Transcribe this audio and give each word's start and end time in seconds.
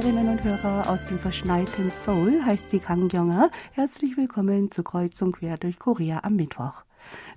Hörerinnen 0.00 0.30
und 0.30 0.42
Hörer 0.42 0.88
aus 0.88 1.04
dem 1.04 1.18
verschneiten 1.18 1.92
Seoul 2.02 2.42
heißt 2.42 2.70
sie 2.70 2.78
Kang 2.78 3.10
Yonger. 3.10 3.50
Herzlich 3.72 4.16
willkommen 4.16 4.70
zu 4.70 4.82
Kreuzung 4.82 5.32
quer 5.32 5.58
durch 5.58 5.78
Korea 5.78 6.20
am 6.22 6.36
Mittwoch. 6.36 6.84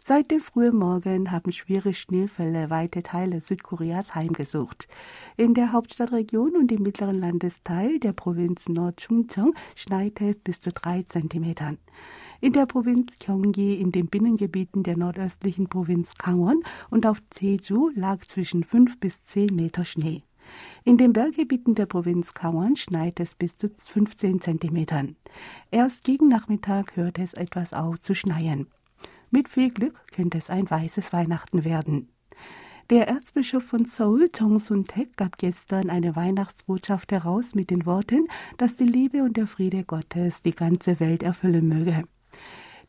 Seit 0.01 0.31
dem 0.31 0.39
frühen 0.39 0.77
Morgen 0.77 1.29
haben 1.29 1.51
schwere 1.51 1.93
Schneefälle 1.93 2.69
weite 2.69 3.03
Teile 3.03 3.41
Südkoreas 3.41 4.15
heimgesucht. 4.15 4.87
In 5.35 5.53
der 5.55 5.73
Hauptstadtregion 5.73 6.55
und 6.55 6.71
im 6.71 6.83
mittleren 6.83 7.19
Landesteil 7.19 7.99
der 7.99 8.13
Provinz 8.13 8.69
Nord-Chungcheong 8.69 9.53
schneit 9.75 10.21
es 10.21 10.37
bis 10.41 10.61
zu 10.61 10.71
drei 10.71 11.03
Zentimetern. 11.03 11.79
In 12.39 12.53
der 12.53 12.65
Provinz 12.65 13.19
Gyeonggi, 13.19 13.73
in 13.73 13.91
den 13.91 14.07
Binnengebieten 14.07 14.83
der 14.83 14.97
nordöstlichen 14.97 15.67
Provinz 15.67 16.13
Gangwon 16.17 16.63
und 16.89 17.05
auf 17.05 17.21
Jeju 17.37 17.89
lag 17.93 18.21
zwischen 18.25 18.63
fünf 18.63 19.01
bis 19.01 19.21
zehn 19.23 19.53
Meter 19.53 19.83
Schnee. 19.83 20.23
In 20.83 20.97
den 20.97 21.13
Berggebieten 21.13 21.75
der 21.75 21.85
Provinz 21.85 22.33
Gangwon 22.33 22.75
schneit 22.75 23.19
es 23.19 23.35
bis 23.35 23.55
zu 23.57 23.69
15 23.69 24.41
Zentimetern. 24.41 25.15
Erst 25.71 26.03
gegen 26.03 26.27
Nachmittag 26.27 26.95
hört 26.95 27.19
es 27.19 27.33
etwas 27.33 27.73
auf 27.73 28.01
zu 28.01 28.13
schneien. 28.13 28.67
Mit 29.31 29.49
viel 29.49 29.71
Glück 29.71 30.01
könnte 30.11 30.37
es 30.37 30.49
ein 30.49 30.69
weißes 30.69 31.13
Weihnachten 31.13 31.63
werden. 31.63 32.09
Der 32.89 33.07
Erzbischof 33.07 33.63
von 33.63 33.85
Seoul, 33.85 34.29
Chong 34.29 34.59
Sun-tek, 34.59 35.15
gab 35.15 35.37
gestern 35.37 35.89
eine 35.89 36.15
Weihnachtsbotschaft 36.15 37.11
heraus 37.11 37.55
mit 37.55 37.69
den 37.69 37.85
Worten, 37.85 38.27
dass 38.57 38.75
die 38.75 38.83
Liebe 38.83 39.23
und 39.23 39.37
der 39.37 39.47
Friede 39.47 39.85
Gottes 39.85 40.41
die 40.41 40.51
ganze 40.51 40.99
Welt 40.99 41.23
erfüllen 41.23 41.67
möge. 41.67 42.03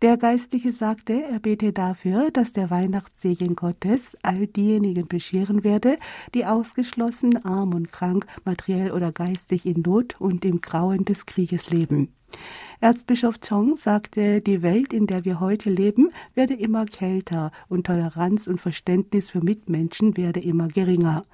Der 0.03 0.17
Geistliche 0.17 0.73
sagte, 0.73 1.23
er 1.23 1.39
bete 1.39 1.73
dafür, 1.73 2.31
dass 2.31 2.53
der 2.53 2.71
Weihnachtssegen 2.71 3.55
Gottes 3.55 4.17
all 4.23 4.47
diejenigen 4.47 5.07
bescheren 5.07 5.65
werde, 5.65 5.99
die 6.35 6.47
ausgeschlossen, 6.47 7.45
arm 7.45 7.75
und 7.75 7.93
krank, 7.93 8.27
materiell 8.45 8.91
oder 8.91 9.13
geistig 9.13 9.67
in 9.67 9.83
Not 9.83 10.21
und 10.21 10.45
im 10.45 10.61
Grauen 10.61 11.05
des 11.05 11.27
Krieges 11.27 11.71
leben. 11.71 12.13
Erzbischof 12.81 13.41
Chong 13.41 13.77
sagte, 13.77 14.41
die 14.41 14.61
Welt, 14.63 14.93
in 14.93 15.07
der 15.07 15.25
wir 15.25 15.41
heute 15.41 15.71
leben, 15.71 16.11
werde 16.35 16.55
immer 16.55 16.85
kälter 16.85 17.51
und 17.69 17.87
Toleranz 17.87 18.47
und 18.47 18.61
Verständnis 18.61 19.31
für 19.31 19.43
Mitmenschen 19.43 20.17
werde 20.17 20.41
immer 20.41 20.69
geringer. 20.69 21.25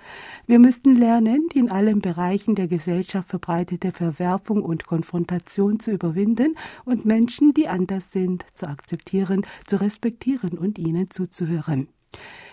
Wir 0.46 0.58
müssten 0.58 0.94
lernen, 0.94 1.48
die 1.52 1.58
in 1.58 1.70
allen 1.70 2.00
Bereichen 2.00 2.54
der 2.54 2.68
Gesellschaft 2.68 3.28
verbreitete 3.28 3.92
Verwerfung 3.92 4.62
und 4.62 4.86
Konfrontation 4.86 5.80
zu 5.80 5.90
überwinden 5.90 6.56
und 6.84 7.04
Menschen, 7.04 7.52
die 7.52 7.66
anders 7.66 8.12
sind, 8.12 8.44
zu 8.54 8.68
akzeptieren, 8.68 9.46
zu 9.66 9.80
respektieren 9.80 10.56
und 10.56 10.78
ihnen 10.78 11.10
zuzuhören. 11.10 11.88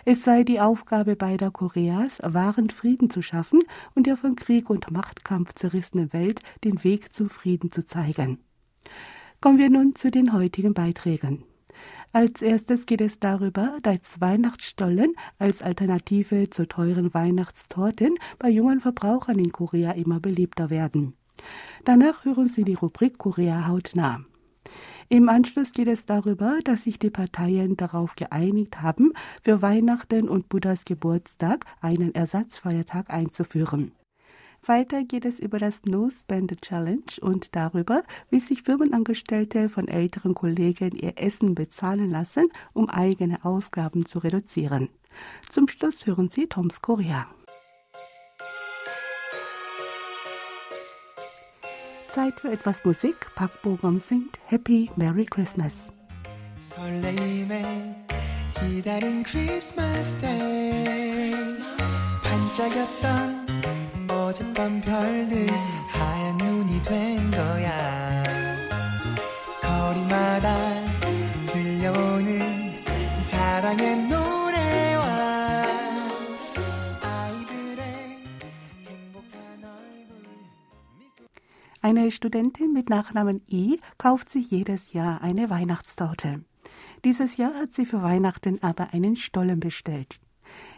Es 0.05 0.23
sei 0.23 0.44
die 0.44 0.59
Aufgabe 0.61 1.16
beider 1.16 1.52
Koreas, 1.52 2.19
wahren 2.23 2.69
Frieden 2.69 3.09
zu 3.09 3.22
schaffen 3.22 3.61
und 3.94 4.08
der 4.08 4.16
von 4.16 4.36
Krieg 4.36 4.69
und 4.69 4.89
Machtkampf 4.89 5.53
zerrissenen 5.53 6.14
Welt 6.14 6.41
den 6.64 6.83
Weg 6.83 7.14
zum 7.14 7.30
Frieden 7.30 7.72
zu 7.72 7.86
zeigen. 7.86 8.39
Kommen 9.41 9.58
wir 9.58 9.69
nun 9.69 9.95
zu 9.95 10.09
den 10.09 10.33
heutigen 10.33 10.73
Beiträgen. 10.73 11.44
Als 12.14 12.41
erstes 12.41 12.86
geht 12.86 13.02
es 13.02 13.19
darüber, 13.19 13.77
dass 13.83 14.19
Weihnachtsstollen 14.19 15.14
als 15.39 15.61
Alternative 15.61 16.49
zu 16.49 16.67
teuren 16.67 17.14
Weihnachtstorten 17.14 18.16
bei 18.39 18.49
jungen 18.49 18.80
Verbrauchern 18.80 19.38
in 19.38 19.52
Korea 19.52 19.92
immer 19.92 20.19
beliebter 20.19 20.69
werden. 20.69 21.16
Danach 21.83 22.25
hören 22.25 22.49
Sie 22.49 22.64
die 22.64 22.73
Rubrik 22.73 23.17
Korea 23.17 23.67
hautnah. 23.67 24.21
Im 25.09 25.30
Anschluss 25.30 25.72
geht 25.72 25.88
es 25.88 26.05
darüber, 26.05 26.59
dass 26.66 26.83
sich 26.83 27.00
die 27.00 27.09
Parteien 27.09 27.77
darauf 27.77 28.16
geeinigt 28.17 28.82
haben, 28.82 29.14
für 29.42 29.61
Weihnachten 29.61 30.27
und 30.27 30.49
Buddhas 30.49 30.83
Geburtstag 30.83 31.65
einen 31.80 32.14
Ersatzfeiertag 32.14 33.09
einzuführen. 33.09 33.93
Weiter 34.65 35.05
geht 35.05 35.23
es 35.23 35.39
über 35.39 35.59
das 35.59 35.86
No 35.86 36.09
Spend 36.09 36.61
Challenge 36.61 37.05
und 37.21 37.55
darüber, 37.55 38.04
wie 38.30 38.42
sich 38.42 38.64
Firmenangestellte 38.64 39.70
von 39.70 39.87
älteren 39.87 40.33
Kollegen 40.33 40.92
ihr 40.92 41.14
Essen 41.15 41.55
bezahlen 41.55 42.11
lassen, 42.11 42.49
um 42.73 42.89
eigene 42.89 43.45
Ausgaben 43.45 44.05
zu 44.05 44.20
reduzieren. 44.20 44.89
Zum 45.49 45.70
Schluss 45.70 46.05
hören 46.05 46.30
Sie 46.30 46.48
Toms 46.48 46.82
Korea. 46.82 47.27
Zeit 52.17 52.39
für 52.39 52.52
etwas 52.52 52.83
Musik. 52.83 53.28
Bo-gum 53.61 54.00
singt 54.00 54.39
Happy 54.48 54.89
Merry 54.95 55.23
Christmas. 55.23 55.73
설레임에 56.60 58.05
기다린 58.55 59.22
크리스마스 59.22 60.17
데이 60.20 61.36
반짝였던 62.23 64.10
어젯밤 64.10 64.82
별들 64.82 65.48
하얀 65.89 66.38
눈이 66.39 66.82
된 66.82 67.30
거야 67.30 68.23
거리마다 69.61 70.58
들려오는 71.45 72.83
사랑의 73.20 73.95
노래 74.08 74.27
Eine 81.87 82.11
Studentin 82.11 82.73
mit 82.73 82.89
Nachnamen 82.89 83.42
I 83.49 83.80
kauft 83.98 84.30
sich 84.30 84.52
jedes 84.52 84.92
Jahr 84.92 85.21
eine 85.21 85.49
Weihnachtstorte. 85.49 86.43
Dieses 87.05 87.37
Jahr 87.37 87.53
hat 87.53 87.71
sie 87.71 87.86
für 87.86 88.03
Weihnachten 88.03 88.61
aber 88.61 88.93
einen 88.93 89.15
Stollen 89.15 89.61
bestellt. 89.61 90.20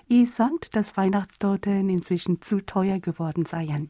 I 0.08 0.28
sagt, 0.28 0.75
dass 0.75 0.98
Weihnachtstorten 0.98 1.90
inzwischen 1.90 2.44
zu 2.44 2.64
teuer 2.64 3.00
geworden 3.00 3.48
seien. 3.48 3.90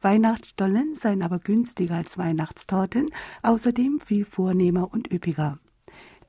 Weihnachtsstollen 0.00 0.94
seien 0.94 1.22
aber 1.22 1.40
günstiger 1.40 1.96
als 1.96 2.16
Weihnachtstorten, 2.16 3.10
außerdem 3.42 4.00
viel 4.00 4.24
vornehmer 4.24 4.90
und 4.90 5.12
üppiger. 5.12 5.58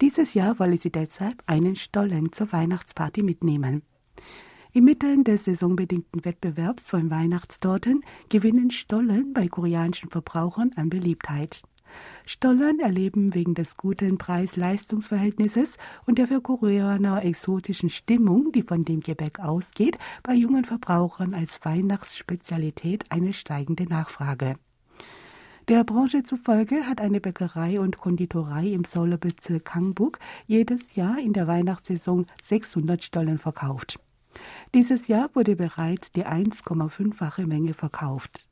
Dieses 0.01 0.33
Jahr 0.33 0.59
wolle 0.59 0.77
sie 0.77 0.91
deshalb 0.91 1.41
einen 1.45 1.77
Stollen 1.77 2.33
zur 2.33 2.51
Weihnachtsparty 2.51 3.23
mitnehmen. 3.23 3.81
Inmitten 4.77 5.23
des 5.23 5.45
saisonbedingten 5.45 6.23
Wettbewerbs 6.23 6.85
von 6.85 7.09
Weihnachtstorten 7.09 8.03
gewinnen 8.29 8.69
Stollen 8.69 9.33
bei 9.33 9.47
koreanischen 9.47 10.11
Verbrauchern 10.11 10.69
an 10.75 10.91
Beliebtheit. 10.91 11.63
Stollern 12.27 12.77
erleben 12.79 13.33
wegen 13.33 13.55
des 13.55 13.75
guten 13.75 14.19
Preis-Leistungs-Verhältnisses 14.19 15.77
und 16.05 16.19
der 16.19 16.27
für 16.27 16.41
Koreaner 16.41 17.25
exotischen 17.25 17.89
Stimmung, 17.89 18.51
die 18.51 18.61
von 18.61 18.85
dem 18.85 18.99
Gebäck 18.99 19.39
ausgeht, 19.39 19.97
bei 20.21 20.35
jungen 20.35 20.63
Verbrauchern 20.63 21.33
als 21.33 21.59
Weihnachtsspezialität 21.65 23.05
eine 23.09 23.33
steigende 23.33 23.85
Nachfrage. 23.85 24.57
Der 25.69 25.83
Branche 25.85 26.21
zufolge 26.21 26.85
hat 26.85 27.01
eine 27.01 27.19
Bäckerei 27.19 27.79
und 27.79 27.97
Konditorei 27.97 28.67
im 28.67 28.83
Seouler 28.83 29.17
Bezirk 29.17 29.65
Kangbuk 29.65 30.19
jedes 30.45 30.93
Jahr 30.93 31.17
in 31.17 31.33
der 31.33 31.47
Weihnachtssaison 31.47 32.27
600 32.43 33.03
Stollen 33.03 33.39
verkauft. 33.39 33.99
Dieses 34.73 35.07
Jahr 35.07 35.29
wurde 35.33 35.55
bereits 35.55 36.11
die 36.11 36.25
1,5-fache 36.25 37.45
Menge 37.47 37.73
verkauft. 37.73 38.47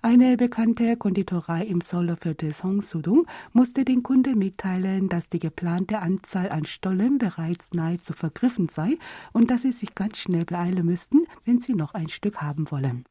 Eine 0.00 0.36
bekannte 0.36 0.96
Konditorei 0.96 1.62
im 1.64 1.80
Seoulviertel 1.80 2.54
Songsudung 2.54 3.26
musste 3.52 3.84
den 3.84 4.02
Kunden 4.02 4.38
mitteilen, 4.38 5.08
dass 5.08 5.28
die 5.28 5.40
geplante 5.40 5.98
Anzahl 5.98 6.50
an 6.50 6.64
Stollen 6.64 7.18
bereits 7.18 7.72
nahezu 7.72 8.12
vergriffen 8.12 8.68
sei 8.68 8.96
und 9.32 9.50
dass 9.50 9.62
sie 9.62 9.72
sich 9.72 9.94
ganz 9.94 10.18
schnell 10.18 10.44
beeilen 10.44 10.86
müssten, 10.86 11.26
wenn 11.44 11.58
sie 11.58 11.74
noch 11.74 11.94
ein 11.94 12.08
Stück 12.08 12.40
haben 12.40 12.70
wollen. 12.70 13.04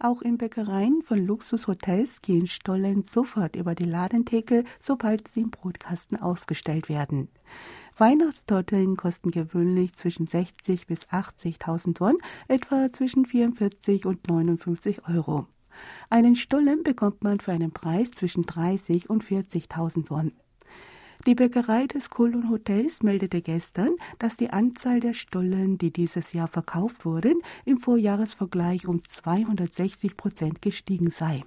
Auch 0.00 0.20
in 0.20 0.36
Bäckereien 0.36 1.02
von 1.02 1.24
Luxushotels 1.24 2.22
gehen 2.22 2.48
Stollen 2.48 3.04
sofort 3.04 3.54
über 3.54 3.76
die 3.76 3.84
Ladentheke, 3.84 4.64
sobald 4.80 5.28
sie 5.28 5.42
im 5.42 5.50
Brotkasten 5.52 6.20
ausgestellt 6.20 6.88
werden. 6.88 7.28
Weihnachtstorteln 7.98 8.96
kosten 8.96 9.30
gewöhnlich 9.30 9.94
zwischen 9.96 10.26
60 10.26 10.86
bis 10.86 11.06
80.000 11.08 12.00
Won, 12.00 12.18
etwa 12.48 12.92
zwischen 12.92 13.26
44 13.26 14.06
und 14.06 14.26
59 14.28 15.08
Euro. 15.08 15.46
Einen 16.10 16.36
Stullen 16.36 16.82
bekommt 16.82 17.22
man 17.22 17.40
für 17.40 17.52
einen 17.52 17.72
Preis 17.72 18.10
zwischen 18.10 18.44
30 18.44 19.10
und 19.10 19.24
40.000 19.24 20.10
Won. 20.10 20.32
Die 21.26 21.36
Bäckerei 21.36 21.86
des 21.86 22.10
Kulun 22.10 22.50
Hotels 22.50 23.02
meldete 23.02 23.42
gestern, 23.42 23.90
dass 24.18 24.36
die 24.36 24.50
Anzahl 24.50 24.98
der 24.98 25.14
Stullen, 25.14 25.78
die 25.78 25.92
dieses 25.92 26.32
Jahr 26.32 26.48
verkauft 26.48 27.04
wurden, 27.04 27.40
im 27.64 27.78
Vorjahresvergleich 27.78 28.88
um 28.88 29.02
260 29.04 30.16
Prozent 30.16 30.62
gestiegen 30.62 31.10
sei. 31.10 31.40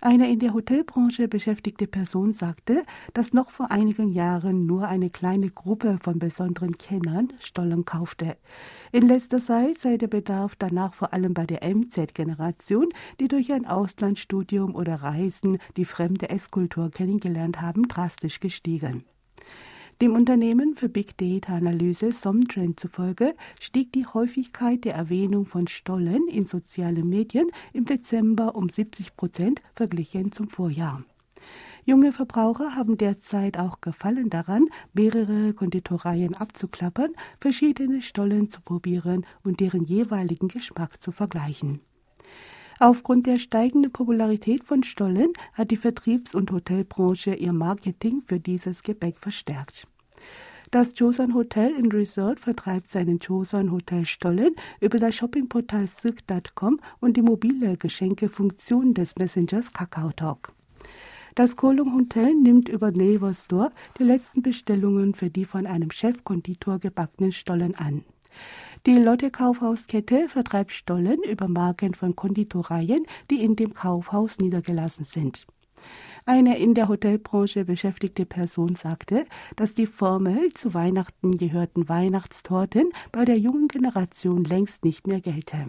Eine 0.00 0.30
in 0.30 0.38
der 0.38 0.54
Hotelbranche 0.54 1.26
beschäftigte 1.26 1.88
Person 1.88 2.32
sagte, 2.32 2.84
dass 3.14 3.32
noch 3.32 3.50
vor 3.50 3.72
einigen 3.72 4.12
Jahren 4.12 4.64
nur 4.64 4.86
eine 4.86 5.10
kleine 5.10 5.50
Gruppe 5.50 5.98
von 6.00 6.20
besonderen 6.20 6.78
Kennern 6.78 7.32
Stollen 7.40 7.84
kaufte. 7.84 8.36
In 8.92 9.08
letzter 9.08 9.40
Zeit 9.40 9.78
sei 9.78 9.96
der 9.96 10.06
Bedarf 10.06 10.54
danach 10.56 10.94
vor 10.94 11.12
allem 11.12 11.34
bei 11.34 11.46
der 11.46 11.64
MZ-Generation, 11.64 12.90
die 13.18 13.26
durch 13.26 13.52
ein 13.52 13.66
Auslandsstudium 13.66 14.76
oder 14.76 15.02
Reisen 15.02 15.58
die 15.76 15.84
fremde 15.84 16.30
Esskultur 16.30 16.90
kennengelernt 16.92 17.60
haben, 17.60 17.88
drastisch 17.88 18.38
gestiegen. 18.38 19.04
Dem 20.00 20.14
Unternehmen 20.14 20.76
für 20.76 20.88
Big 20.88 21.16
Data 21.16 21.56
Analyse 21.56 22.12
Somtrend 22.12 22.78
zufolge 22.78 23.34
stieg 23.58 23.92
die 23.92 24.06
Häufigkeit 24.06 24.84
der 24.84 24.94
Erwähnung 24.94 25.44
von 25.44 25.66
Stollen 25.66 26.28
in 26.28 26.44
sozialen 26.44 27.08
Medien 27.08 27.50
im 27.72 27.84
Dezember 27.84 28.54
um 28.54 28.68
70 28.68 29.16
Prozent 29.16 29.60
verglichen 29.74 30.30
zum 30.30 30.48
Vorjahr. 30.48 31.02
Junge 31.84 32.12
Verbraucher 32.12 32.76
haben 32.76 32.96
derzeit 32.96 33.58
auch 33.58 33.80
Gefallen 33.80 34.30
daran, 34.30 34.66
mehrere 34.92 35.52
Konditoreien 35.52 36.34
abzuklappern, 36.34 37.14
verschiedene 37.40 38.00
Stollen 38.00 38.50
zu 38.50 38.60
probieren 38.60 39.26
und 39.42 39.58
deren 39.58 39.84
jeweiligen 39.84 40.46
Geschmack 40.46 41.02
zu 41.02 41.10
vergleichen. 41.10 41.80
Aufgrund 42.80 43.26
der 43.26 43.38
steigenden 43.40 43.90
Popularität 43.90 44.62
von 44.62 44.84
Stollen 44.84 45.32
hat 45.52 45.72
die 45.72 45.76
Vertriebs- 45.76 46.34
und 46.34 46.52
Hotelbranche 46.52 47.34
ihr 47.34 47.52
Marketing 47.52 48.22
für 48.24 48.38
dieses 48.38 48.82
Gebäck 48.84 49.18
verstärkt. 49.18 49.88
Das 50.70 50.92
Joseon 50.96 51.34
Hotel 51.34 51.74
in 51.76 51.90
Resort 51.90 52.40
vertreibt 52.40 52.90
seinen 52.90 53.18
Joseon 53.18 53.72
Hotel 53.72 54.06
Stollen 54.06 54.54
über 54.80 54.98
das 54.98 55.16
Shoppingportal 55.16 55.88
Silk.com 55.88 56.78
und 57.00 57.16
die 57.16 57.22
mobile 57.22 57.76
Geschenkefunktion 57.76 58.94
des 58.94 59.16
Messengers 59.16 59.72
KakaoTalk. 59.72 60.52
Das 61.34 61.56
Kolung 61.56 61.94
Hotel 61.94 62.34
nimmt 62.34 62.68
über 62.68 62.90
Naver 62.90 63.32
Store 63.32 63.72
die 63.98 64.04
letzten 64.04 64.42
Bestellungen 64.42 65.14
für 65.14 65.30
die 65.30 65.46
von 65.46 65.66
einem 65.66 65.90
Chefkonditor 65.90 66.78
gebackenen 66.78 67.32
Stollen 67.32 67.74
an. 67.74 68.04
Die 68.88 68.96
Lotte 68.96 69.30
Kaufhauskette 69.30 70.30
vertreibt 70.30 70.72
Stollen 70.72 71.22
über 71.22 71.46
Marken 71.46 71.92
von 71.92 72.16
Konditoreien, 72.16 73.04
die 73.30 73.44
in 73.44 73.54
dem 73.54 73.74
Kaufhaus 73.74 74.38
niedergelassen 74.38 75.04
sind. 75.04 75.46
Eine 76.24 76.56
in 76.56 76.72
der 76.72 76.88
Hotelbranche 76.88 77.66
beschäftigte 77.66 78.24
Person 78.24 78.76
sagte, 78.76 79.26
dass 79.56 79.74
die 79.74 79.84
Formel 79.84 80.54
zu 80.54 80.72
Weihnachten 80.72 81.36
gehörten 81.36 81.90
Weihnachtstorten 81.90 82.88
bei 83.12 83.26
der 83.26 83.38
jungen 83.38 83.68
Generation 83.68 84.42
längst 84.44 84.86
nicht 84.86 85.06
mehr 85.06 85.20
gelte. 85.20 85.66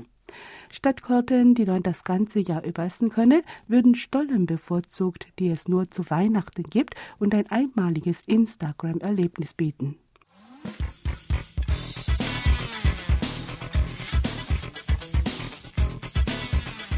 Statt 0.70 1.04
Korten, 1.04 1.56
die 1.56 1.66
man 1.66 1.84
das 1.84 2.06
ganze 2.06 2.40
Jahr 2.40 2.64
über 2.64 2.86
essen 2.86 3.10
könne, 3.10 3.44
würden 3.68 3.96
Stollen 3.96 4.46
bevorzugt, 4.46 5.28
die 5.40 5.50
es 5.50 5.68
nur 5.68 5.92
zu 5.92 6.10
Weihnachten 6.10 6.64
gibt 6.64 6.96
und 7.18 7.36
ein 7.36 7.52
einmaliges 7.52 8.22
Instagram-Erlebnis 8.28 9.54
bieten. 9.54 9.98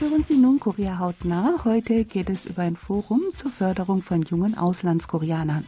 Hören 0.01 0.25
Sie 0.27 0.35
nun 0.35 0.59
Korea 0.59 0.97
hautnah. 0.97 1.63
Heute 1.63 2.05
geht 2.05 2.31
es 2.31 2.47
über 2.47 2.63
ein 2.63 2.75
Forum 2.75 3.21
zur 3.35 3.51
Förderung 3.51 4.01
von 4.01 4.23
jungen 4.23 4.57
Auslandskoreanern. 4.57 5.63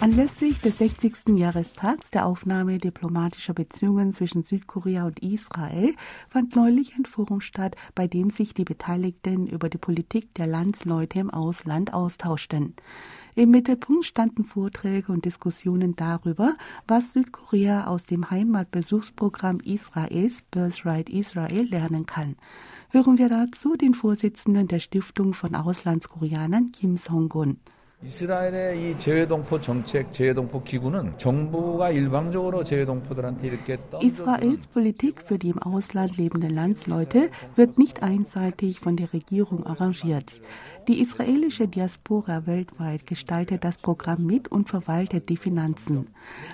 Anlässlich 0.00 0.60
des 0.60 0.76
60. 0.76 1.30
Jahrestags 1.38 2.10
der 2.10 2.26
Aufnahme 2.26 2.76
diplomatischer 2.76 3.54
Beziehungen 3.54 4.12
zwischen 4.12 4.42
Südkorea 4.42 5.06
und 5.06 5.20
Israel 5.20 5.94
fand 6.28 6.54
neulich 6.54 6.94
ein 6.98 7.06
Forum 7.06 7.40
statt, 7.40 7.74
bei 7.94 8.06
dem 8.06 8.28
sich 8.28 8.52
die 8.52 8.64
Beteiligten 8.64 9.46
über 9.46 9.70
die 9.70 9.78
Politik 9.78 10.34
der 10.34 10.46
Landsleute 10.46 11.20
im 11.20 11.30
Ausland 11.30 11.94
austauschten. 11.94 12.74
Im 13.37 13.51
Mittelpunkt 13.51 14.05
standen 14.05 14.43
Vorträge 14.43 15.11
und 15.11 15.25
Diskussionen 15.25 15.95
darüber, 15.95 16.55
was 16.87 17.13
Südkorea 17.13 17.87
aus 17.87 18.05
dem 18.05 18.29
Heimatbesuchsprogramm 18.29 19.59
Israels 19.61 20.43
Birthright 20.51 21.09
Israel 21.09 21.67
lernen 21.69 22.05
kann. 22.05 22.35
Hören 22.89 23.17
wir 23.17 23.29
dazu 23.29 23.75
den 23.75 23.95
Vorsitzenden 23.95 24.67
der 24.67 24.79
Stiftung 24.79 25.33
von 25.33 25.55
Auslandskoreanern 25.55 26.71
Kim 26.71 26.97
Song-gun. 26.97 27.57
이스라엘의 28.05 28.91
이 28.91 28.97
재외동포 28.97 29.61
정책, 29.61 30.11
재외동포 30.11 30.63
기구는 30.63 31.17
정부가 31.17 31.89
일방적으로 31.91 32.63
재외동포들한테 32.63 33.47
이렇게 33.47 33.77
Israels 34.01 34.67
Politik 34.67 35.21
für 35.21 35.39
die 35.39 35.51
im 35.51 35.59
Ausland 35.59 36.17
lebenden 36.17 36.53
Landsleute 36.53 37.29
wird 37.55 37.77
nicht 37.77 38.03
einseitig 38.03 38.81
von 38.81 38.97
der 38.97 39.13
Regierung 39.13 39.65
arrangiert. 39.65 40.41
Die 40.88 41.02
israelische 41.02 41.68
Diaspora 41.68 42.46
weltweit 42.46 43.04
gestaltet 43.04 43.62
das 43.62 43.76
Programm 43.76 44.24
mit 44.24 44.48
und 44.48 44.70
verwaltet 44.70 45.28
die 45.28 45.36
Finanzen. 45.36 46.06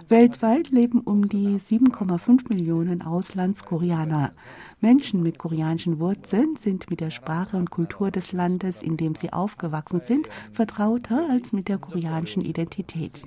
Weltweit 0.08 0.70
leben 0.70 1.02
um 1.02 1.28
die 1.28 1.60
7,5 1.60 2.48
Millionen 2.48 3.02
Auslandskoreaner. 3.02 4.32
Menschen 4.80 5.22
mit 5.22 5.38
koreanischen 5.38 6.00
Wurzeln 6.00 6.56
sind 6.56 6.90
mit 6.90 6.98
der 6.98 7.12
Sprache 7.12 7.56
und 7.56 7.70
Kultur 7.70 8.10
des 8.10 8.32
Landes, 8.32 8.82
in 8.82 8.96
dem 8.96 9.14
sie 9.14 9.32
aufgewachsen 9.32 10.00
sind, 10.04 10.28
vertrauter 10.50 11.30
als 11.30 11.52
mit 11.52 11.68
der 11.68 11.78
koreanischen 11.78 12.42
Identität. 12.42 13.22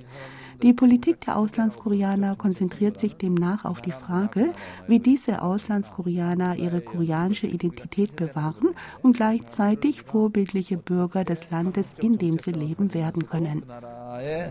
Die 0.63 0.73
Politik 0.73 1.21
der 1.23 1.39
Auslandskoreaner 1.39 2.37
konzentriert 2.37 3.01
sich 3.01 3.17
demnach 3.17 3.65
auf 3.65 3.81
die 3.81 3.91
Frage, 3.91 4.53
wie 4.87 5.01
diese 5.01 5.43
Auslandskoreaner 5.43 6.57
ihre 6.57 6.81
koreanische 6.81 7.49
Identität 7.49 8.15
bewahren 8.15 8.69
und 9.03 9.17
gleichzeitig 9.17 10.03
vorbildliche 10.03 10.77
Bürger 10.77 11.25
des 11.25 11.51
Landes, 11.51 11.87
in 11.99 12.17
dem 12.17 12.39
sie 12.39 12.53
leben, 12.53 12.95
werden 12.95 13.27
können. 13.27 13.63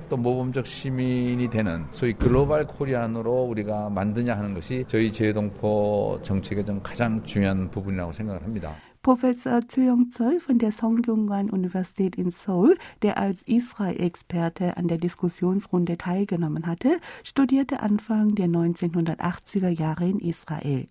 또 0.09 0.18
모범적 0.18 0.65
시민이 0.65 1.50
되는 1.50 1.86
소위 1.92 2.13
글로벌 2.13 2.65
코리안으로 2.65 3.44
우리가 3.44 3.89
만드냐 3.89 4.36
하는 4.36 4.53
것이 4.53 4.83
저희 4.88 5.12
재동포 5.12 6.19
정책의 6.24 6.65
좀 6.65 6.81
가장 6.81 7.24
중요한 7.24 7.69
부분이라고 7.69 8.12
생각을 8.12 8.44
합니다. 8.44 8.75
Professor 9.06 9.61
Zuyong 9.69 10.11
Choi 10.11 10.41
von 10.41 10.58
der 10.58 10.73
Songyungan 10.73 11.49
Universität 11.49 12.17
in 12.17 12.32
Seoul, 12.32 12.76
der 13.03 13.19
als 13.19 13.43
Israel-Experte 13.43 14.76
an 14.76 14.88
der 14.88 14.99
Diskussionsrunde 14.99 15.97
teilgenommen 15.97 16.67
hatte, 16.67 16.99
studierte 17.23 17.79
Anfang 17.79 18.35
der 18.35 18.49
1980er 18.49 19.69
Jahre 19.69 20.08
in 20.08 20.19
Israel. 20.19 20.88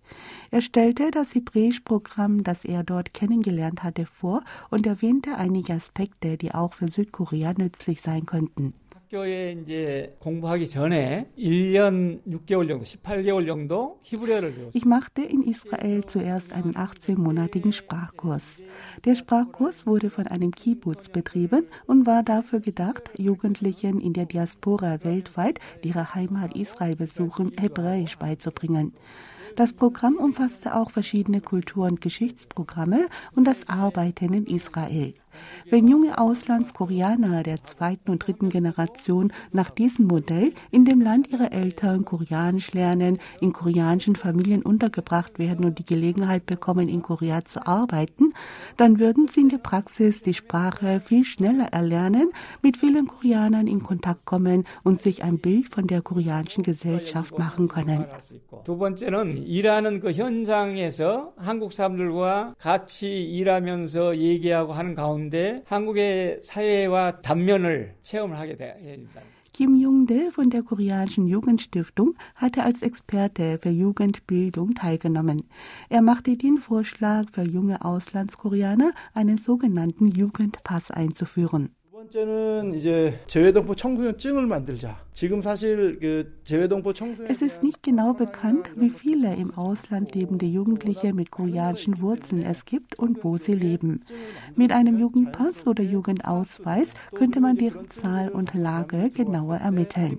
Er 0.50 0.62
stellte 0.62 1.10
das 1.10 1.34
Hebräisch-Programm, 1.34 2.42
das 2.42 2.64
er 2.64 2.84
dort 2.84 3.12
kennengelernt 3.12 3.82
hatte, 3.82 4.06
vor 4.06 4.42
und 4.70 4.86
erwähnte 4.86 5.36
einige 5.36 5.74
Aspekte, 5.74 6.38
die 6.38 6.54
auch 6.54 6.72
für 6.72 6.88
Südkorea 6.88 7.52
nützlich 7.58 8.00
sein 8.00 8.24
könnten. 8.24 8.72
학교에 9.11 9.57
이제 9.61 10.15
공부하기 10.19 10.67
전에 10.67 11.29
1년 11.37 12.21
6개월 12.25 12.67
정도, 12.67 12.85
18개월 12.85 13.45
정도 13.45 13.99
히브리어를 14.03 14.53
배웠어요. 14.55 14.71
Ich 14.73 14.85
machte 14.85 15.21
in 15.21 15.43
Israel 15.43 16.05
zuerst 16.05 16.53
einen 16.53 16.75
18-monatigen 16.75 17.73
Sprachkurs. 17.73 18.61
Der 19.03 19.15
Sprachkurs 19.15 19.85
wurde 19.85 20.09
von 20.09 20.27
einem 20.27 20.51
Kibbutz 20.51 21.09
betrieben 21.09 21.67
und 21.87 22.05
war 22.07 22.23
dafür 22.23 22.61
gedacht, 22.61 23.11
Jugendlichen 23.17 23.99
in 23.99 24.13
der 24.13 24.25
Diaspora 24.25 25.03
weltweit, 25.03 25.59
die 25.83 25.89
ihre 25.89 26.15
Heimat 26.15 26.55
Israel 26.55 26.95
besuchen, 26.95 27.51
Hebräisch 27.59 28.17
beizubringen. 28.17 28.93
Das 29.57 29.73
Programm 29.73 30.15
umfasste 30.15 30.75
auch 30.75 30.91
verschiedene 30.91 31.41
Kultur- 31.41 31.87
und 31.87 31.99
Geschichtsprogramme 31.99 33.09
und 33.35 33.43
das 33.43 33.67
Arbeiten 33.67 34.33
in 34.33 34.45
Israel. 34.45 35.13
Wenn 35.69 35.87
junge 35.87 36.17
Auslandskoreaner 36.17 37.43
der 37.43 37.63
zweiten 37.63 38.11
und 38.11 38.25
dritten 38.25 38.49
Generation 38.49 39.31
nach 39.51 39.69
diesem 39.69 40.07
Modell 40.07 40.53
in 40.71 40.85
dem 40.85 41.01
Land 41.01 41.29
ihrer 41.29 41.51
Eltern 41.51 42.03
Koreanisch 42.03 42.73
lernen, 42.73 43.19
in 43.39 43.53
koreanischen 43.53 44.15
Familien 44.15 44.63
untergebracht 44.63 45.39
werden 45.39 45.65
und 45.65 45.79
die 45.79 45.85
Gelegenheit 45.85 46.45
bekommen, 46.45 46.89
in 46.89 47.01
Korea 47.01 47.45
zu 47.45 47.65
arbeiten, 47.65 48.33
dann 48.77 48.99
würden 48.99 49.27
sie 49.27 49.41
in 49.41 49.49
der 49.49 49.59
Praxis 49.59 50.21
die 50.21 50.33
Sprache 50.33 50.99
viel 50.99 51.23
schneller 51.23 51.67
erlernen, 51.71 52.31
mit 52.61 52.77
vielen 52.77 53.07
Koreanern 53.07 53.67
in 53.67 53.81
Kontakt 53.83 54.25
kommen 54.25 54.65
und 54.83 54.99
sich 54.99 55.23
ein 55.23 55.39
Bild 55.39 55.69
von 55.69 55.87
der 55.87 56.01
koreanischen 56.01 56.63
Gesellschaft 56.63 57.37
machen 57.37 57.67
können. 57.67 58.05
두 58.63 58.77
번째는 58.77 59.47
일하는 59.47 59.99
그 59.99 60.11
현장에서 60.11 61.33
한국 61.37 61.73
사람들과 61.73 62.55
같이 62.59 63.23
일하면서 63.23 64.17
얘기하고 64.17 64.73
하는 64.73 64.93
가운데 64.93 65.24
가운데 65.25 65.63
한국의 65.65 66.41
사회와 66.43 67.21
단면을 67.21 67.95
체험을 68.03 68.37
하게 68.37 68.55
됩니다. 68.55 69.21
Kim 69.53 69.75
Jung-dae 69.75 70.31
von 70.31 70.49
der 70.49 70.63
koreanischen 70.63 71.27
Jugendstiftung 71.27 72.13
hatte 72.35 72.63
als 72.63 72.81
Experte 72.83 73.57
für 73.61 73.69
Jugendbildung 73.69 74.75
teilgenommen. 74.75 75.41
Er 75.89 76.01
machte 76.01 76.37
den 76.37 76.57
Vorschlag, 76.57 77.25
für 77.31 77.43
junge 77.43 77.83
Auslandskoreaner 77.83 78.93
einen 79.13 79.37
sogenannten 79.37 80.07
Jugendpass 80.07 80.89
einzuführen. 80.91 81.75
번째는 82.01 82.73
이제 82.73 83.19
재외동포 83.27 83.75
청소년증을 83.75 84.47
만들자. 84.47 84.97
Es 87.28 87.40
ist 87.40 87.62
nicht 87.62 87.82
genau 87.82 88.12
bekannt, 88.12 88.70
wie 88.76 88.90
viele 88.90 89.34
im 89.34 89.54
Ausland 89.54 90.14
lebende 90.14 90.44
Jugendliche 90.44 91.14
mit 91.14 91.30
koreanischen 91.30 92.02
Wurzeln 92.02 92.42
es 92.42 92.66
gibt 92.66 92.98
und 92.98 93.24
wo 93.24 93.38
sie 93.38 93.54
leben. 93.54 94.02
Mit 94.56 94.72
einem 94.72 94.98
Jugendpass 94.98 95.66
oder 95.66 95.82
Jugendausweis 95.82 96.92
könnte 97.14 97.40
man 97.40 97.56
deren 97.56 97.88
Zahl 97.88 98.28
und 98.28 98.52
Lage 98.52 99.08
genauer 99.08 99.56
ermitteln. 99.56 100.18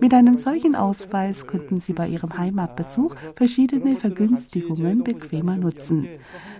Mit 0.00 0.14
einem 0.14 0.36
solchen 0.36 0.76
Ausweis 0.76 1.44
könnten 1.48 1.80
sie 1.80 1.92
bei 1.92 2.06
ihrem 2.06 2.38
Heimatbesuch 2.38 3.16
verschiedene 3.34 3.96
Vergünstigungen 3.96 5.02
bequemer 5.02 5.56
nutzen. 5.56 6.06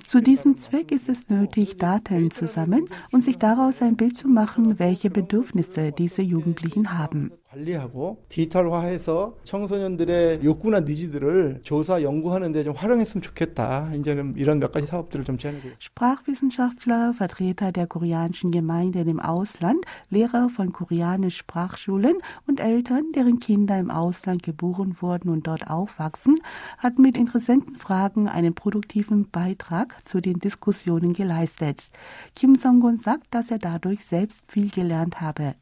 Zu 0.04 0.20
diesem 0.20 0.56
Zweck 0.56 0.90
ist 0.90 1.08
es 1.08 1.28
nötig, 1.28 1.76
Daten 1.76 2.32
zu 2.32 2.48
sammeln 2.48 2.88
und 3.12 3.22
sich 3.22 3.38
daraus 3.38 3.82
ein 3.82 3.94
Bild 3.94 4.16
zu 4.16 4.26
machen, 4.26 4.80
welche 4.80 5.10
Bedürfnisse 5.10 5.92
diese 5.92 6.22
Jugendlichen 6.22 6.98
haben. 6.98 7.30
관리하고 7.57 8.23
디지털화해서 8.29 9.37
청소년들의 9.43 10.43
욕구나 10.43 10.79
니즈들을 10.81 11.59
조사 11.63 12.01
연구하는 12.01 12.51
데 12.51 12.63
좀 12.63 12.73
활용했으면 12.75 13.21
좋겠다. 13.21 13.93
이제는 13.95 14.35
이런 14.37 14.59
몇 14.59 14.71
가지 14.71 14.87
사업들을 14.87 15.25
좀 15.25 15.37
제안해 15.37 15.59
드립니다. 15.59 15.79
Sprachwissenschaftler, 15.81 17.13
Vertreter 17.13 17.71
der 17.73 17.87
koreanischen 17.87 18.51
Gemeinden 18.51 19.07
im 19.09 19.19
Ausland, 19.19 19.83
Lehrer 20.09 20.49
von 20.49 20.71
koreanisch 20.71 21.37
Sprachschulen 21.37 22.15
und 22.47 22.59
Eltern, 22.61 23.11
deren 23.13 23.39
Kinder 23.39 23.77
im 23.77 23.91
Ausland 23.91 24.43
geboren 24.43 24.95
wurden 25.01 25.29
und 25.29 25.45
dort 25.47 25.69
aufwachsen, 25.69 26.37
hatten 26.77 27.01
mit 27.01 27.17
interessanten 27.17 27.75
Fragen 27.75 28.29
einen 28.29 28.55
produktiven 28.55 29.29
Beitrag 29.29 29.95
zu 30.05 30.21
den 30.21 30.39
Diskussionen 30.39 31.13
geleistet. 31.13 31.89
Kim 32.35 32.55
Song-gun 32.55 32.99
sagt, 32.99 33.27
dass 33.31 33.51
er 33.51 33.59
dadurch 33.59 34.05
selbst 34.05 34.43
viel 34.47 34.69
gelernt 34.69 35.19
habe. 35.19 35.55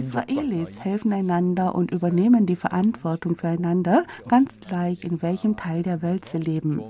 Israelis 0.00 0.80
helfen 0.80 1.12
einander 1.12 1.74
und 1.74 1.92
übernehmen 1.92 2.46
die 2.46 2.56
Verantwortung 2.56 3.36
füreinander, 3.36 4.04
ganz 4.28 4.58
gleich 4.60 5.04
in 5.04 5.22
welchem 5.22 5.56
Teil 5.56 5.82
der 5.82 6.02
Welt 6.02 6.24
sie 6.24 6.38
leben. 6.38 6.82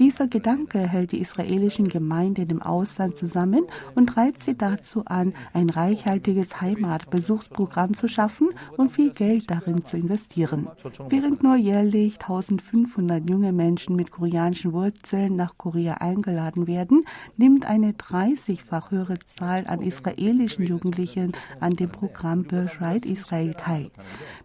Dieser 0.00 0.26
Gedanke 0.26 0.80
hält 0.80 1.12
die 1.12 1.20
israelischen 1.20 1.88
Gemeinden 1.88 2.50
im 2.50 2.62
Ausland 2.62 3.16
zusammen 3.16 3.66
und 3.94 4.08
treibt 4.08 4.40
sie 4.40 4.56
dazu 4.56 5.04
an, 5.04 5.32
ein 5.52 5.70
reichhaltiges 5.70 6.60
Heimatbesuchsprogramm 6.60 7.94
zu 7.94 8.08
schaffen 8.08 8.48
und 8.76 8.90
viel 8.90 9.12
Geld 9.12 9.50
darin 9.50 9.84
zu 9.84 9.96
investieren. 9.96 10.68
Während 11.08 11.42
nur 11.42 11.56
jährlich 11.56 12.20
1500 12.20 13.28
junge 13.28 13.52
Menschen 13.52 13.94
mit 13.94 14.10
koreanischen 14.10 14.72
Wurzeln 14.72 15.36
nach 15.36 15.56
Korea 15.56 15.94
eingeladen 15.94 16.66
werden, 16.66 17.04
nimmt 17.36 17.66
eine 17.66 17.96
30-fach 18.15 18.91
höhere 18.91 19.17
Zahl 19.37 19.65
an 19.67 19.81
israelischen 19.81 20.65
Jugendlichen 20.65 21.33
an 21.59 21.75
dem 21.75 21.89
Programm 21.89 22.43
Birthright 22.43 23.05
Israel 23.05 23.53
teil. 23.53 23.91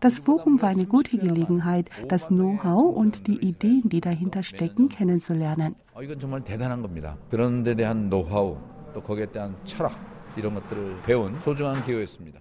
Das 0.00 0.18
Forum 0.18 0.60
war 0.62 0.70
eine 0.70 0.86
gute 0.86 1.18
Gelegenheit, 1.18 1.90
das 2.08 2.28
Know-how 2.28 2.94
und 2.94 3.26
die 3.26 3.38
Ideen, 3.40 3.88
die 3.88 4.00
dahinter 4.00 4.42
stecken, 4.42 4.88
kennenzulernen. 4.88 5.74
이건 6.00 6.20
정말 6.20 6.44
대단한 6.44 6.82
겁니다. 6.82 7.16
그런 7.30 7.62
데 7.62 7.74
대한 7.74 8.10
노하우, 8.10 8.58
또 8.92 9.02
거기에 9.02 9.26
대한 9.26 9.56
철학 9.64 9.94
이런 10.36 10.54
것들을 10.54 10.96
배운 11.06 11.34
소중한 11.40 11.82
기회였습니다. 11.84 12.40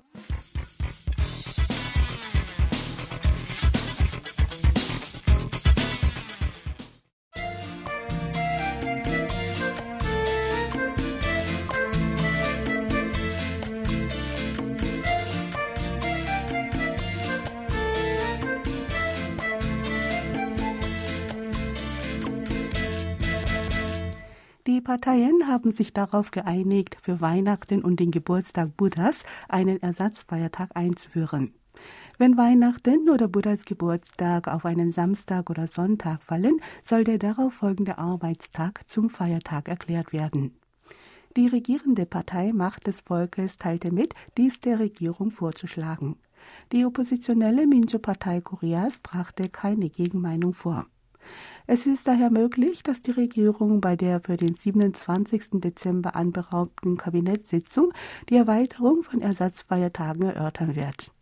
Parteien 25.00 25.47
haben 25.47 25.73
sich 25.73 25.95
darauf 25.95 26.30
geeinigt, 26.30 26.99
für 27.00 27.23
Weihnachten 27.23 27.83
und 27.83 28.00
den 28.00 28.11
Geburtstag 28.11 28.76
Buddhas 28.76 29.23
einen 29.49 29.80
Ersatzfeiertag 29.80 30.73
einzuführen. 30.75 31.54
Wenn 32.19 32.37
Weihnachten 32.37 33.09
oder 33.09 33.26
Buddhas 33.26 33.64
Geburtstag 33.64 34.47
auf 34.47 34.66
einen 34.66 34.92
Samstag 34.92 35.49
oder 35.49 35.69
Sonntag 35.69 36.23
fallen, 36.23 36.61
soll 36.85 37.04
der 37.04 37.16
darauf 37.16 37.54
folgende 37.54 37.97
Arbeitstag 37.97 38.83
zum 38.90 39.09
Feiertag 39.09 39.71
erklärt 39.71 40.12
werden. 40.12 40.59
Die 41.35 41.47
regierende 41.47 42.04
Partei 42.04 42.52
Macht 42.52 42.87
des 42.87 43.00
Volkes 43.00 43.57
teilte 43.57 43.95
mit, 43.95 44.12
dies 44.37 44.61
der 44.61 44.80
Regierung 44.80 45.30
vorzuschlagen. 45.30 46.16
Die 46.73 46.85
oppositionelle 46.85 47.66
Minjo-Partei 47.66 48.42
Koreas 48.42 48.99
brachte 48.99 49.49
keine 49.49 49.88
Gegenmeinung 49.88 50.52
vor. 50.52 50.85
Es 51.72 51.86
ist 51.86 52.08
daher 52.08 52.32
möglich, 52.32 52.82
dass 52.82 53.00
die 53.00 53.12
Regierung 53.12 53.80
bei 53.80 53.94
der 53.94 54.18
für 54.18 54.36
den 54.36 54.56
27. 54.56 55.60
Dezember 55.60 56.16
anberaumten 56.16 56.96
Kabinettssitzung 56.96 57.92
die 58.28 58.34
Erweiterung 58.34 59.04
von 59.04 59.20
Ersatzfeiertagen 59.20 60.24
erörtern 60.24 60.74
wird. 60.74 61.12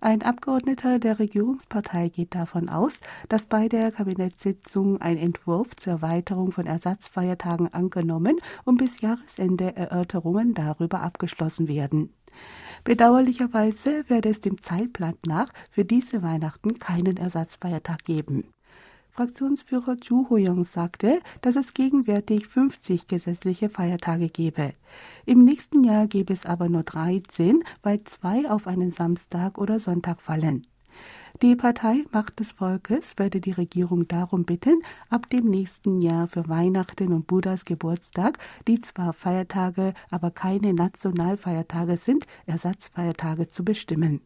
Ein 0.00 0.22
Abgeordneter 0.22 0.98
der 0.98 1.18
Regierungspartei 1.18 2.08
geht 2.08 2.34
davon 2.34 2.70
aus, 2.70 3.00
dass 3.28 3.44
bei 3.44 3.68
der 3.68 3.92
Kabinettssitzung 3.92 5.02
ein 5.02 5.18
Entwurf 5.18 5.76
zur 5.76 5.92
Erweiterung 5.92 6.50
von 6.50 6.64
Ersatzfeiertagen 6.64 7.74
angenommen 7.74 8.38
und 8.64 8.78
bis 8.78 9.02
Jahresende 9.02 9.76
Erörterungen 9.76 10.54
darüber 10.54 11.02
abgeschlossen 11.02 11.68
werden. 11.68 12.08
Bedauerlicherweise 12.84 14.08
werde 14.08 14.30
es 14.30 14.40
dem 14.40 14.62
Zeitplan 14.62 15.16
nach 15.26 15.52
für 15.70 15.84
diese 15.84 16.22
Weihnachten 16.22 16.78
keinen 16.78 17.18
Ersatzfeiertag 17.18 18.02
geben. 18.04 18.53
Fraktionsführer 19.14 19.96
Chu 19.98 20.28
Ho-young 20.28 20.64
sagte, 20.64 21.20
dass 21.40 21.54
es 21.54 21.72
gegenwärtig 21.72 22.48
50 22.48 23.06
gesetzliche 23.06 23.68
Feiertage 23.68 24.28
gebe. 24.28 24.72
Im 25.24 25.44
nächsten 25.44 25.84
Jahr 25.84 26.08
gäbe 26.08 26.32
es 26.32 26.46
aber 26.46 26.68
nur 26.68 26.82
13, 26.82 27.62
weil 27.84 28.02
zwei 28.02 28.50
auf 28.50 28.66
einen 28.66 28.90
Samstag 28.90 29.56
oder 29.58 29.78
Sonntag 29.78 30.20
fallen. 30.20 30.66
Die 31.42 31.54
Partei 31.54 32.04
Macht 32.10 32.40
des 32.40 32.50
Volkes 32.50 33.16
werde 33.16 33.40
die 33.40 33.52
Regierung 33.52 34.08
darum 34.08 34.44
bitten, 34.44 34.82
ab 35.10 35.30
dem 35.30 35.48
nächsten 35.48 36.02
Jahr 36.02 36.26
für 36.26 36.48
Weihnachten 36.48 37.12
und 37.12 37.28
Buddhas 37.28 37.64
Geburtstag, 37.64 38.38
die 38.66 38.80
zwar 38.80 39.12
Feiertage, 39.12 39.94
aber 40.10 40.32
keine 40.32 40.74
Nationalfeiertage 40.74 41.98
sind, 41.98 42.26
Ersatzfeiertage 42.46 43.46
zu 43.46 43.64
bestimmen. 43.64 44.22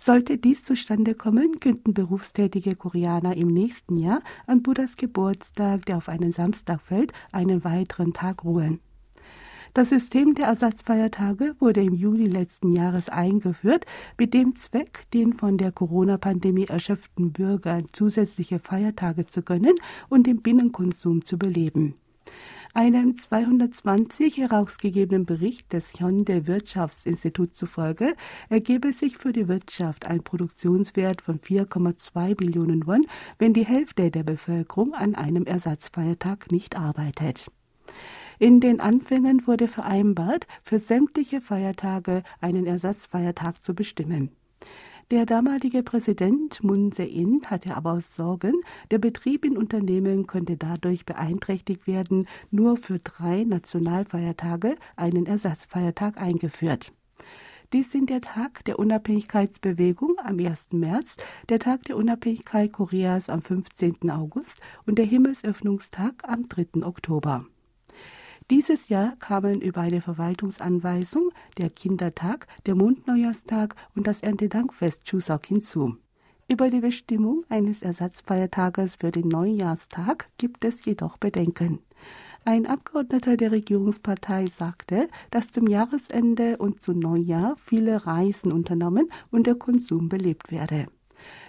Sollte 0.00 0.38
dies 0.38 0.64
zustande 0.64 1.14
kommen, 1.14 1.60
könnten 1.60 1.94
berufstätige 1.94 2.76
Koreaner 2.76 3.36
im 3.36 3.48
nächsten 3.48 3.96
Jahr 3.96 4.22
an 4.46 4.62
Buddhas 4.62 4.96
Geburtstag, 4.96 5.86
der 5.86 5.96
auf 5.98 6.08
einen 6.08 6.32
Samstag 6.32 6.80
fällt, 6.82 7.12
einen 7.32 7.64
weiteren 7.64 8.12
Tag 8.12 8.44
ruhen. 8.44 8.80
Das 9.74 9.88
System 9.88 10.36
der 10.36 10.46
Ersatzfeiertage 10.46 11.56
wurde 11.58 11.82
im 11.82 11.94
Juli 11.94 12.28
letzten 12.28 12.72
Jahres 12.72 13.08
eingeführt, 13.08 13.86
mit 14.16 14.32
dem 14.32 14.54
Zweck, 14.54 15.06
den 15.12 15.32
von 15.32 15.58
der 15.58 15.72
Corona-Pandemie 15.72 16.66
erschöpften 16.66 17.32
Bürgern 17.32 17.86
zusätzliche 17.90 18.60
Feiertage 18.60 19.26
zu 19.26 19.42
gönnen 19.42 19.74
und 20.08 20.28
den 20.28 20.42
Binnenkonsum 20.42 21.24
zu 21.24 21.38
beleben. 21.38 21.96
Einem 22.76 23.16
220 23.16 24.36
herausgegebenen 24.36 25.26
Bericht 25.26 25.72
des 25.72 25.92
Hyundai 26.00 26.48
Wirtschaftsinstituts 26.48 27.56
zufolge 27.56 28.16
ergebe 28.48 28.92
sich 28.92 29.16
für 29.16 29.32
die 29.32 29.46
Wirtschaft 29.46 30.06
ein 30.06 30.24
Produktionswert 30.24 31.22
von 31.22 31.38
4,2 31.38 32.34
Billionen 32.34 32.84
Won, 32.88 33.06
wenn 33.38 33.54
die 33.54 33.64
Hälfte 33.64 34.10
der 34.10 34.24
Bevölkerung 34.24 34.92
an 34.92 35.14
einem 35.14 35.44
Ersatzfeiertag 35.44 36.50
nicht 36.50 36.76
arbeitet. 36.76 37.48
In 38.40 38.58
den 38.58 38.80
Anfängen 38.80 39.46
wurde 39.46 39.68
vereinbart, 39.68 40.48
für 40.64 40.80
sämtliche 40.80 41.40
Feiertage 41.40 42.24
einen 42.40 42.66
Ersatzfeiertag 42.66 43.62
zu 43.62 43.76
bestimmen. 43.76 44.32
Der 45.10 45.26
damalige 45.26 45.82
Präsident 45.82 46.64
Moon 46.64 46.90
Jae-in 46.90 47.42
hatte 47.46 47.76
aber 47.76 48.00
Sorgen, 48.00 48.54
der 48.90 48.96
Betrieb 48.96 49.44
in 49.44 49.58
Unternehmen 49.58 50.26
könnte 50.26 50.56
dadurch 50.56 51.04
beeinträchtigt 51.04 51.86
werden, 51.86 52.26
nur 52.50 52.78
für 52.78 53.00
drei 53.00 53.44
Nationalfeiertage 53.44 54.76
einen 54.96 55.26
Ersatzfeiertag 55.26 56.16
eingeführt. 56.16 56.94
Dies 57.74 57.90
sind 57.90 58.08
der 58.08 58.22
Tag 58.22 58.64
der 58.64 58.78
Unabhängigkeitsbewegung 58.78 60.16
am 60.24 60.38
1. 60.38 60.72
März, 60.72 61.16
der 61.50 61.58
Tag 61.58 61.82
der 61.82 61.96
Unabhängigkeit 61.96 62.72
Koreas 62.72 63.28
am 63.28 63.42
15. 63.42 64.10
August 64.10 64.56
und 64.86 64.96
der 64.98 65.06
Himmelsöffnungstag 65.06 66.14
am 66.22 66.48
3. 66.48 66.82
Oktober. 66.82 67.44
Dieses 68.50 68.90
Jahr 68.90 69.16
kamen 69.16 69.62
über 69.62 69.80
eine 69.80 70.02
Verwaltungsanweisung 70.02 71.30
der 71.56 71.70
Kindertag, 71.70 72.46
der 72.66 72.74
Mondneujahrstag 72.74 73.74
und 73.96 74.06
das 74.06 74.22
Erntedankfest 74.22 75.04
Chuseok 75.04 75.46
hinzu. 75.46 75.96
Über 76.46 76.68
die 76.68 76.80
Bestimmung 76.80 77.44
eines 77.48 77.80
Ersatzfeiertages 77.80 78.96
für 78.96 79.10
den 79.10 79.28
Neujahrstag 79.28 80.26
gibt 80.36 80.62
es 80.66 80.84
jedoch 80.84 81.16
Bedenken. 81.16 81.78
Ein 82.44 82.66
Abgeordneter 82.66 83.38
der 83.38 83.50
Regierungspartei 83.50 84.48
sagte, 84.48 85.08
dass 85.30 85.50
zum 85.50 85.66
Jahresende 85.66 86.58
und 86.58 86.82
zu 86.82 86.92
Neujahr 86.92 87.56
viele 87.56 88.06
Reisen 88.06 88.52
unternommen 88.52 89.08
und 89.30 89.46
der 89.46 89.54
Konsum 89.54 90.10
belebt 90.10 90.52
werde. 90.52 90.88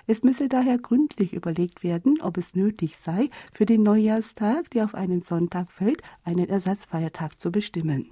Es 0.08 0.24
müsse 0.24 0.48
daher 0.50 0.78
gründlich 0.78 1.34
überlegt 1.34 1.84
werden, 1.84 2.22
ob 2.22 2.38
es 2.38 2.56
nötig 2.56 2.98
sei, 2.98 3.30
für 3.54 3.66
den 3.66 3.84
Neujahrstag, 3.84 4.70
der 4.72 4.86
auf 4.86 4.94
einen 4.94 5.24
Sonntag 5.24 5.72
fällt, 5.72 6.02
einen 6.24 6.48
Ersatzfeiertag 6.48 7.40
zu 7.40 7.52
bestimmen. 7.52 8.12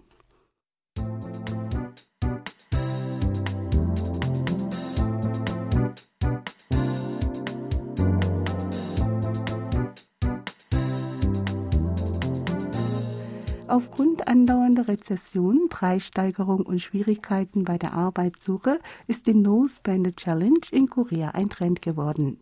Aufgrund 13.73 14.27
andauernder 14.27 14.87
Rezession, 14.87 15.67
Preissteigerung 15.67 16.61
und 16.61 16.79
Schwierigkeiten 16.79 17.63
bei 17.63 17.79
der 17.79 17.93
Arbeitssuche 17.93 18.79
ist 19.07 19.25
die 19.25 19.33
No 19.33 19.67
Spend 19.67 20.15
Challenge 20.15 20.59
in 20.69 20.85
Korea 20.85 21.29
ein 21.29 21.49
Trend 21.49 21.81
geworden. 21.81 22.39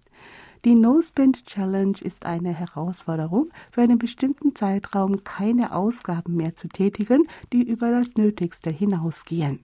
Die 0.65 0.75
No 0.75 1.01
Spend 1.01 1.45
Challenge 1.45 1.95
ist 2.01 2.25
eine 2.25 2.53
Herausforderung, 2.53 3.49
für 3.71 3.79
einen 3.79 3.97
bestimmten 3.97 4.55
Zeitraum 4.55 5.23
keine 5.23 5.73
Ausgaben 5.73 6.35
mehr 6.35 6.57
zu 6.57 6.67
tätigen, 6.67 7.25
die 7.53 7.63
über 7.63 7.91
das 7.91 8.15
Nötigste 8.15 8.69
hinausgehen. 8.69 9.61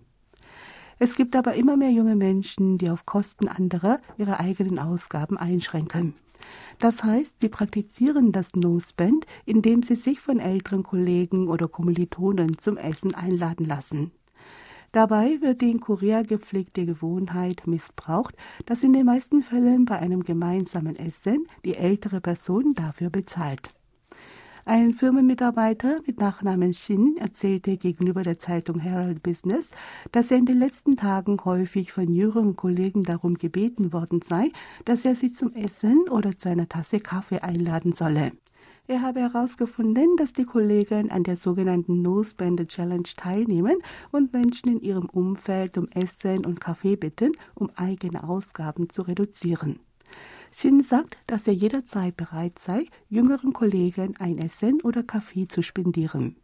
Es 0.99 1.15
gibt 1.15 1.35
aber 1.35 1.55
immer 1.55 1.75
mehr 1.75 1.91
junge 1.91 2.15
Menschen, 2.15 2.77
die 2.77 2.89
auf 2.89 3.05
Kosten 3.05 3.49
anderer 3.49 3.99
ihre 4.17 4.39
eigenen 4.39 4.79
Ausgaben 4.79 5.37
einschränken. 5.37 6.13
Das 6.79 7.03
heißt, 7.03 7.39
sie 7.39 7.49
praktizieren 7.49 8.31
das 8.31 8.55
No-Spend, 8.55 9.25
indem 9.45 9.83
sie 9.83 9.95
sich 9.95 10.19
von 10.19 10.39
älteren 10.39 10.83
Kollegen 10.83 11.47
oder 11.47 11.67
Kommilitonen 11.67 12.57
zum 12.59 12.77
Essen 12.77 13.15
einladen 13.15 13.65
lassen. 13.65 14.11
Dabei 14.91 15.41
wird 15.41 15.61
die 15.61 15.71
in 15.71 15.79
Korea 15.79 16.21
gepflegte 16.23 16.85
Gewohnheit 16.85 17.67
missbraucht, 17.67 18.35
dass 18.65 18.83
in 18.83 18.93
den 18.93 19.05
meisten 19.05 19.43
Fällen 19.43 19.85
bei 19.85 19.99
einem 19.99 20.23
gemeinsamen 20.23 20.95
Essen 20.95 21.47
die 21.65 21.75
ältere 21.75 22.21
Person 22.21 22.73
dafür 22.73 23.09
bezahlt. 23.09 23.76
Ein 24.69 24.93
Firmenmitarbeiter 24.93 26.01
mit 26.05 26.19
Nachnamen 26.19 26.73
Shin 26.73 27.15
erzählte 27.17 27.77
gegenüber 27.77 28.21
der 28.21 28.37
Zeitung 28.37 28.81
Herald 28.81 29.23
Business, 29.23 29.71
dass 30.11 30.29
er 30.29 30.35
in 30.35 30.45
den 30.45 30.59
letzten 30.59 30.97
Tagen 30.97 31.37
häufig 31.45 31.93
von 31.93 32.11
jüngeren 32.11 32.57
Kollegen 32.57 33.03
darum 33.03 33.35
gebeten 33.35 33.93
worden 33.93 34.19
sei, 34.21 34.51
dass 34.83 35.05
er 35.05 35.15
sie 35.15 35.31
zum 35.31 35.53
Essen 35.53 36.09
oder 36.09 36.35
zu 36.35 36.49
einer 36.49 36.67
Tasse 36.67 36.99
Kaffee 36.99 37.39
einladen 37.39 37.93
solle. 37.93 38.33
Er 38.87 39.03
habe 39.03 39.21
herausgefunden, 39.21 40.17
dass 40.17 40.33
die 40.33 40.43
Kollegen 40.43 41.11
an 41.11 41.23
der 41.23 41.37
sogenannten 41.37 42.01
Nosebänder 42.01 42.67
Challenge 42.67 43.07
teilnehmen 43.15 43.77
und 44.11 44.33
Menschen 44.33 44.69
in 44.69 44.81
ihrem 44.81 45.05
Umfeld 45.05 45.77
um 45.77 45.87
Essen 45.91 46.45
und 46.45 46.59
Kaffee 46.59 46.97
bitten, 46.97 47.31
um 47.55 47.69
eigene 47.77 48.27
Ausgaben 48.27 48.89
zu 48.89 49.03
reduzieren. 49.03 49.79
Shin 50.59 50.81
sagt, 50.81 51.19
dass 51.27 51.45
er 51.45 51.53
jederzeit 51.53 52.17
bereit 52.17 52.57
sei, 52.57 52.87
jüngeren 53.09 53.53
Kollegen 53.53 54.17
ein 54.17 54.39
Essen 54.39 54.81
oder 54.81 55.03
Kaffee 55.03 55.47
zu 55.47 55.61
spendieren. 55.61 56.35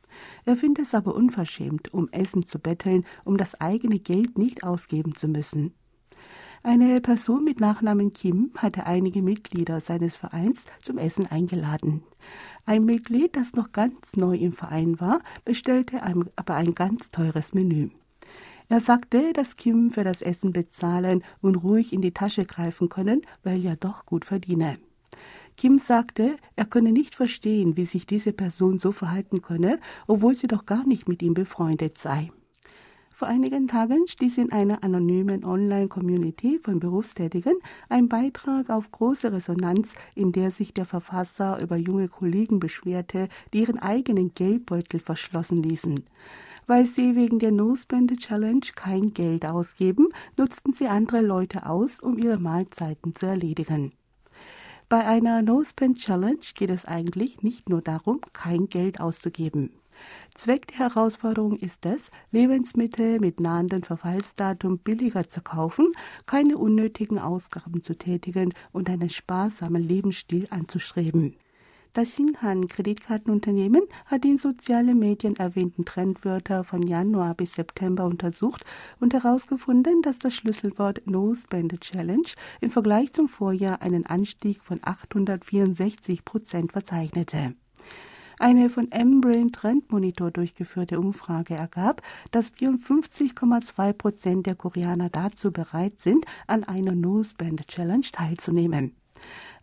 Er 0.46 0.56
findet 0.56 0.86
es 0.86 0.94
aber 0.94 1.16
unverschämt, 1.16 1.92
um 1.96 2.10
Essen 2.12 2.46
zu 2.46 2.60
betteln, 2.60 3.08
um 3.24 3.38
das 3.38 3.60
eigene 3.60 3.98
Geld 3.98 4.38
nicht 4.38 4.64
ausgeben 4.64 5.16
zu 5.16 5.28
müssen. 5.28 5.74
Eine 6.62 7.02
Person 7.02 7.44
mit 7.44 7.60
Nachnamen 7.60 8.14
Kim 8.14 8.52
hatte 8.56 8.86
einige 8.86 9.24
Mitglieder 9.24 9.82
seines 9.82 10.16
Vereins 10.16 10.66
zum 10.84 11.00
Essen 11.00 11.26
eingeladen. 11.26 12.04
Ein 12.68 12.86
Mitglied, 12.86 13.36
das 13.36 13.54
noch 13.54 13.72
ganz 13.72 14.16
neu 14.16 14.38
im 14.38 14.54
Verein 14.54 15.00
war, 15.00 15.22
bestellte 15.44 16.04
aber 16.36 16.54
ein 16.54 16.76
ganz 16.76 17.10
teures 17.10 17.56
Menü. 17.56 17.90
Er 18.74 18.80
sagte, 18.80 19.34
dass 19.34 19.56
Kim 19.56 19.92
für 19.92 20.04
das 20.04 20.24
Essen 20.24 20.52
bezahlen 20.52 21.24
und 21.42 21.58
ruhig 21.58 21.94
in 21.94 22.02
die 22.02 22.12
Tasche 22.12 22.44
greifen 22.44 22.90
können, 22.90 23.22
weil 23.44 23.64
er 23.64 23.76
doch 23.76 24.08
gut 24.08 24.26
verdiene. 24.26 24.80
Kim 25.56 25.78
sagte, 25.78 26.38
er 26.56 26.66
könne 26.66 26.92
nicht 26.92 27.14
verstehen, 27.14 27.78
wie 27.78 27.86
sich 27.86 28.08
diese 28.08 28.34
Person 28.34 28.80
so 28.80 28.92
verhalten 28.92 29.44
könne, 29.44 29.80
obwohl 30.08 30.36
sie 30.36 30.48
doch 30.48 30.66
gar 30.66 30.88
nicht 30.88 31.08
mit 31.08 31.22
ihm 31.22 31.36
befreundet 31.36 32.00
sei. 32.00 32.32
Vor 33.12 33.28
einigen 33.28 33.68
Tagen 33.68 34.08
stieß 34.08 34.40
in 34.40 34.52
einer 34.52 34.84
anonymen 34.84 35.46
Online-Community 35.46 36.58
von 36.58 36.80
Berufstätigen 36.80 37.54
ein 37.90 38.10
Beitrag 38.10 38.72
auf 38.72 38.92
große 38.92 39.32
Resonanz, 39.32 39.94
in 40.16 40.32
der 40.32 40.50
sich 40.50 40.74
der 40.74 40.88
Verfasser 40.88 41.62
über 41.62 41.78
junge 41.78 42.08
Kollegen 42.08 42.60
beschwerte, 42.60 43.30
die 43.54 43.60
ihren 43.60 43.78
eigenen 43.78 44.34
Geldbeutel 44.34 45.00
verschlossen 45.00 45.62
ließen. 45.62 46.04
Weil 46.68 46.86
sie 46.86 47.16
wegen 47.16 47.40
der 47.40 47.52
No-Spende 47.52 48.16
Challenge 48.16 48.66
kein 48.76 49.14
Geld 49.14 49.46
ausgeben, 49.46 50.10
nutzten 50.38 50.74
sie 50.74 50.88
andere 50.88 51.22
Leute 51.22 51.66
aus, 51.66 52.00
um 52.00 52.18
ihre 52.18 52.38
Mahlzeiten 52.38 53.16
zu 53.16 53.26
erledigen. 53.26 53.94
Bei 54.90 55.06
einer 55.06 55.42
No-Spend 55.42 55.98
Challenge 55.98 56.46
geht 56.56 56.70
es 56.70 56.86
eigentlich 56.86 57.42
nicht 57.42 57.70
nur 57.70 57.82
darum, 57.82 58.22
kein 58.32 58.70
Geld 58.70 59.00
auszugeben. 59.00 59.72
Zweck 60.36 60.68
der 60.68 60.80
Herausforderung 60.80 61.58
ist 61.58 61.86
es, 61.86 62.10
Lebensmittel 62.32 63.20
mit 63.20 63.40
nahendem 63.40 63.84
Verfallsdatum 63.84 64.80
billiger 64.80 65.28
zu 65.28 65.42
kaufen, 65.42 65.92
keine 66.26 66.58
unnötigen 66.58 67.20
Ausgaben 67.20 67.84
zu 67.84 67.96
tätigen 67.96 68.54
und 68.72 68.90
einen 68.90 69.10
sparsamen 69.10 69.84
Lebensstil 69.84 70.48
anzustreben. 70.50 71.36
Das 71.96 72.16
Shinhan-Kreditkartenunternehmen 72.16 73.84
hat 74.08 74.24
die 74.24 74.32
in 74.32 74.40
sozialen 74.40 74.98
Medien 74.98 75.36
erwähnten 75.36 75.86
Trendwörter 75.86 76.64
von 76.64 76.82
Januar 76.82 77.36
bis 77.36 77.54
September 77.54 78.06
untersucht 78.06 78.66
und 79.00 79.14
herausgefunden, 79.14 80.02
dass 80.02 80.18
das 80.18 80.34
Schlüsselwort 80.34 81.04
No 81.06 81.36
Spend 81.36 81.80
Challenge 81.82 82.30
im 82.62 82.72
Vergleich 82.72 83.14
zum 83.14 83.28
Vorjahr 83.30 83.84
einen 83.84 84.08
Anstieg 84.08 84.64
von 84.64 84.80
864 84.82 86.26
Prozent 86.26 86.72
verzeichnete. 86.72 87.54
Eine 88.40 88.72
von 88.72 88.92
M-Brain 88.92 89.52
Trend 89.52 89.92
Monitor 89.92 90.32
durchgeführte 90.32 91.00
Umfrage 91.00 91.54
ergab, 91.54 92.02
dass 92.32 92.52
54,2 92.52 93.94
Prozent 93.94 94.48
der 94.48 94.56
Koreaner 94.56 95.12
dazu 95.12 95.52
bereit 95.52 96.00
sind, 96.00 96.26
an 96.48 96.64
einer 96.64 96.96
No 96.96 97.24
Spend 97.24 97.68
Challenge 97.68 98.08
teilzunehmen. 98.12 98.96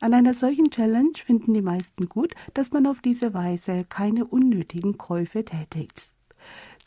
An 0.00 0.14
einer 0.14 0.34
solchen 0.34 0.70
Challenge 0.70 1.12
finden 1.24 1.54
die 1.54 1.62
meisten 1.62 2.08
gut, 2.08 2.34
dass 2.54 2.72
man 2.72 2.86
auf 2.86 3.00
diese 3.00 3.34
Weise 3.34 3.84
keine 3.88 4.24
unnötigen 4.24 4.96
Käufe 4.96 5.44
tätigt. 5.44 6.10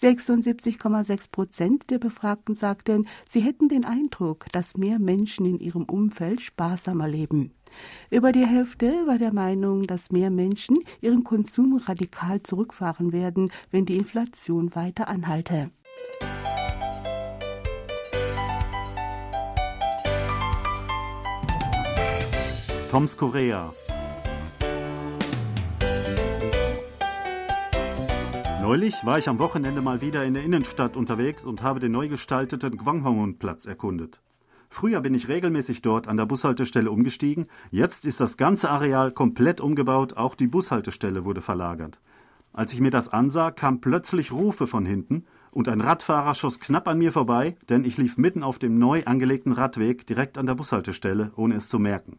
76,6 0.02 1.32
Prozent 1.32 1.90
der 1.90 2.00
Befragten 2.00 2.56
sagten, 2.56 3.08
sie 3.30 3.40
hätten 3.40 3.70
den 3.70 3.86
Eindruck, 3.86 4.48
dass 4.52 4.76
mehr 4.76 5.00
Menschen 5.00 5.46
in 5.46 5.60
ihrem 5.60 5.84
Umfeld 5.84 6.42
sparsamer 6.42 7.08
leben. 7.08 7.54
Über 8.10 8.32
die 8.32 8.46
Hälfte 8.46 9.08
war 9.08 9.18
der 9.18 9.34
Meinung, 9.34 9.88
dass 9.88 10.12
mehr 10.12 10.30
Menschen 10.30 10.78
ihren 11.02 11.24
Konsum 11.24 11.78
radikal 11.78 12.42
zurückfahren 12.44 13.12
werden, 13.12 13.52
wenn 13.72 13.86
die 13.86 13.98
Inflation 13.98 14.76
weiter 14.76 15.08
anhalte. 15.08 15.70
Toms 22.94 23.18
Korea. 23.18 23.74
Neulich 28.62 28.94
war 29.04 29.18
ich 29.18 29.28
am 29.28 29.40
Wochenende 29.40 29.82
mal 29.82 30.02
wieder 30.02 30.24
in 30.24 30.36
der 30.36 30.44
Innenstadt 30.44 30.96
unterwegs 30.96 31.44
und 31.44 31.64
habe 31.64 31.80
den 31.80 31.92
neu 31.92 32.08
gestalteten 32.08 32.78
Gwanghwamun-Platz 32.78 33.66
erkundet. 33.66 34.22
Früher 34.70 35.02
bin 35.02 35.16
ich 35.16 35.28
regelmäßig 35.28 35.82
dort 35.82 36.08
an 36.08 36.18
der 36.18 36.28
Bushaltestelle 36.28 36.92
umgestiegen, 36.92 37.48
jetzt 37.72 38.06
ist 38.06 38.20
das 38.20 38.38
ganze 38.38 38.70
Areal 38.70 39.12
komplett 39.12 39.60
umgebaut, 39.60 40.16
auch 40.16 40.36
die 40.36 40.46
Bushaltestelle 40.46 41.26
wurde 41.26 41.42
verlagert. 41.42 42.00
Als 42.52 42.74
ich 42.74 42.80
mir 42.80 42.92
das 42.92 43.10
ansah, 43.10 43.50
kamen 43.50 43.82
plötzlich 43.82 44.32
Rufe 44.32 44.68
von 44.68 44.86
hinten 44.86 45.26
und 45.50 45.68
ein 45.68 45.82
Radfahrer 45.82 46.36
schoss 46.36 46.60
knapp 46.60 46.88
an 46.88 47.00
mir 47.00 47.12
vorbei, 47.12 47.56
denn 47.70 47.86
ich 47.86 47.98
lief 47.98 48.18
mitten 48.18 48.44
auf 48.44 48.60
dem 48.60 48.78
neu 48.78 49.04
angelegten 49.06 49.54
Radweg 49.54 50.06
direkt 50.06 50.38
an 50.38 50.46
der 50.46 50.54
Bushaltestelle, 50.54 51.32
ohne 51.36 51.56
es 51.56 51.70
zu 51.70 51.80
merken. 51.80 52.18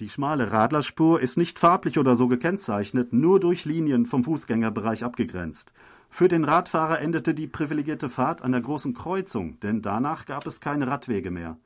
Die 0.00 0.08
schmale 0.08 0.52
Radlerspur 0.52 1.20
ist 1.20 1.36
nicht 1.36 1.58
farblich 1.58 1.98
oder 1.98 2.14
so 2.14 2.28
gekennzeichnet, 2.28 3.12
nur 3.12 3.40
durch 3.40 3.64
Linien 3.64 4.06
vom 4.06 4.22
Fußgängerbereich 4.22 5.02
abgegrenzt. 5.02 5.72
Für 6.08 6.28
den 6.28 6.44
Radfahrer 6.44 7.00
endete 7.00 7.34
die 7.34 7.48
privilegierte 7.48 8.08
Fahrt 8.08 8.42
an 8.42 8.52
der 8.52 8.60
großen 8.60 8.94
Kreuzung, 8.94 9.58
denn 9.58 9.82
danach 9.82 10.24
gab 10.24 10.46
es 10.46 10.60
keine 10.60 10.86
Radwege 10.86 11.32
mehr. 11.32 11.56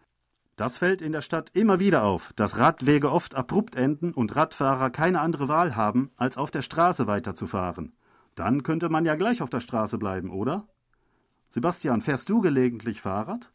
Das 0.57 0.79
fällt 0.79 1.03
in 1.03 1.13
der 1.13 1.21
Stadt 1.21 1.51
immer 1.53 1.79
wieder 1.79 2.05
auf, 2.05 2.33
dass 2.35 2.57
Radwege 2.57 3.13
oft 3.13 3.35
abrupt 3.35 3.77
enden 3.77 4.15
und 4.15 4.35
Radfahrer 4.35 4.89
keine 4.89 5.21
andere 5.21 5.49
Wahl 5.49 5.77
haben, 5.77 6.11
als 6.17 6.39
auf 6.39 6.51
der 6.51 6.63
Straße 6.63 7.07
weiterzufahren. 7.07 7.93
Dann 8.35 8.63
könnte 8.63 8.89
man 8.89 9.05
ja 9.05 9.15
gleich 9.15 9.43
auf 9.43 9.51
der 9.51 9.61
Straße 9.61 9.99
bleiben, 9.99 10.31
oder? 10.31 10.67
Sebastian, 11.51 12.01
fährst 12.01 12.31
du 12.31 12.41
gelegentlich 12.41 13.03
Fahrrad? 13.03 13.53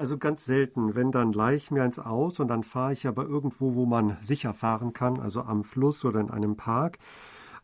Also 0.00 0.16
ganz 0.16 0.46
selten. 0.46 0.94
Wenn, 0.94 1.12
dann 1.12 1.34
leih 1.34 1.56
ich 1.56 1.70
mir 1.70 1.82
eins 1.82 1.98
aus 1.98 2.40
und 2.40 2.48
dann 2.48 2.62
fahre 2.62 2.94
ich 2.94 3.06
aber 3.06 3.26
irgendwo, 3.26 3.74
wo 3.74 3.84
man 3.84 4.16
sicher 4.22 4.54
fahren 4.54 4.94
kann, 4.94 5.20
also 5.20 5.42
am 5.42 5.62
Fluss 5.62 6.06
oder 6.06 6.20
in 6.20 6.30
einem 6.30 6.56
Park. 6.56 6.96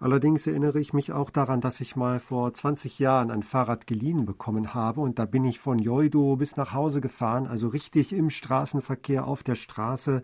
Allerdings 0.00 0.46
erinnere 0.46 0.78
ich 0.78 0.92
mich 0.92 1.14
auch 1.14 1.30
daran, 1.30 1.62
dass 1.62 1.80
ich 1.80 1.96
mal 1.96 2.20
vor 2.20 2.52
20 2.52 2.98
Jahren 2.98 3.30
ein 3.30 3.42
Fahrrad 3.42 3.86
geliehen 3.86 4.26
bekommen 4.26 4.74
habe 4.74 5.00
und 5.00 5.18
da 5.18 5.24
bin 5.24 5.46
ich 5.46 5.60
von 5.60 5.78
Joido 5.78 6.36
bis 6.36 6.58
nach 6.58 6.74
Hause 6.74 7.00
gefahren, 7.00 7.46
also 7.46 7.68
richtig 7.68 8.12
im 8.12 8.28
Straßenverkehr 8.28 9.26
auf 9.26 9.42
der 9.42 9.54
Straße 9.54 10.20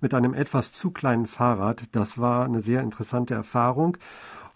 mit 0.00 0.14
einem 0.14 0.32
etwas 0.32 0.72
zu 0.72 0.90
kleinen 0.90 1.26
Fahrrad. 1.26 1.84
Das 1.92 2.16
war 2.16 2.46
eine 2.46 2.60
sehr 2.60 2.80
interessante 2.80 3.34
Erfahrung. 3.34 3.98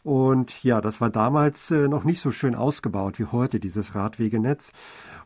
Und 0.07 0.63
ja, 0.63 0.81
das 0.81 1.01
war 1.01 1.11
damals 1.11 1.73
äh, 1.73 1.89
noch 1.89 2.05
nicht 2.05 2.21
so 2.21 2.31
schön 2.31 2.55
ausgebaut 2.55 3.19
wie 3.19 3.25
heute, 3.25 3.59
dieses 3.59 3.97
Radwegenetz. 3.97 4.73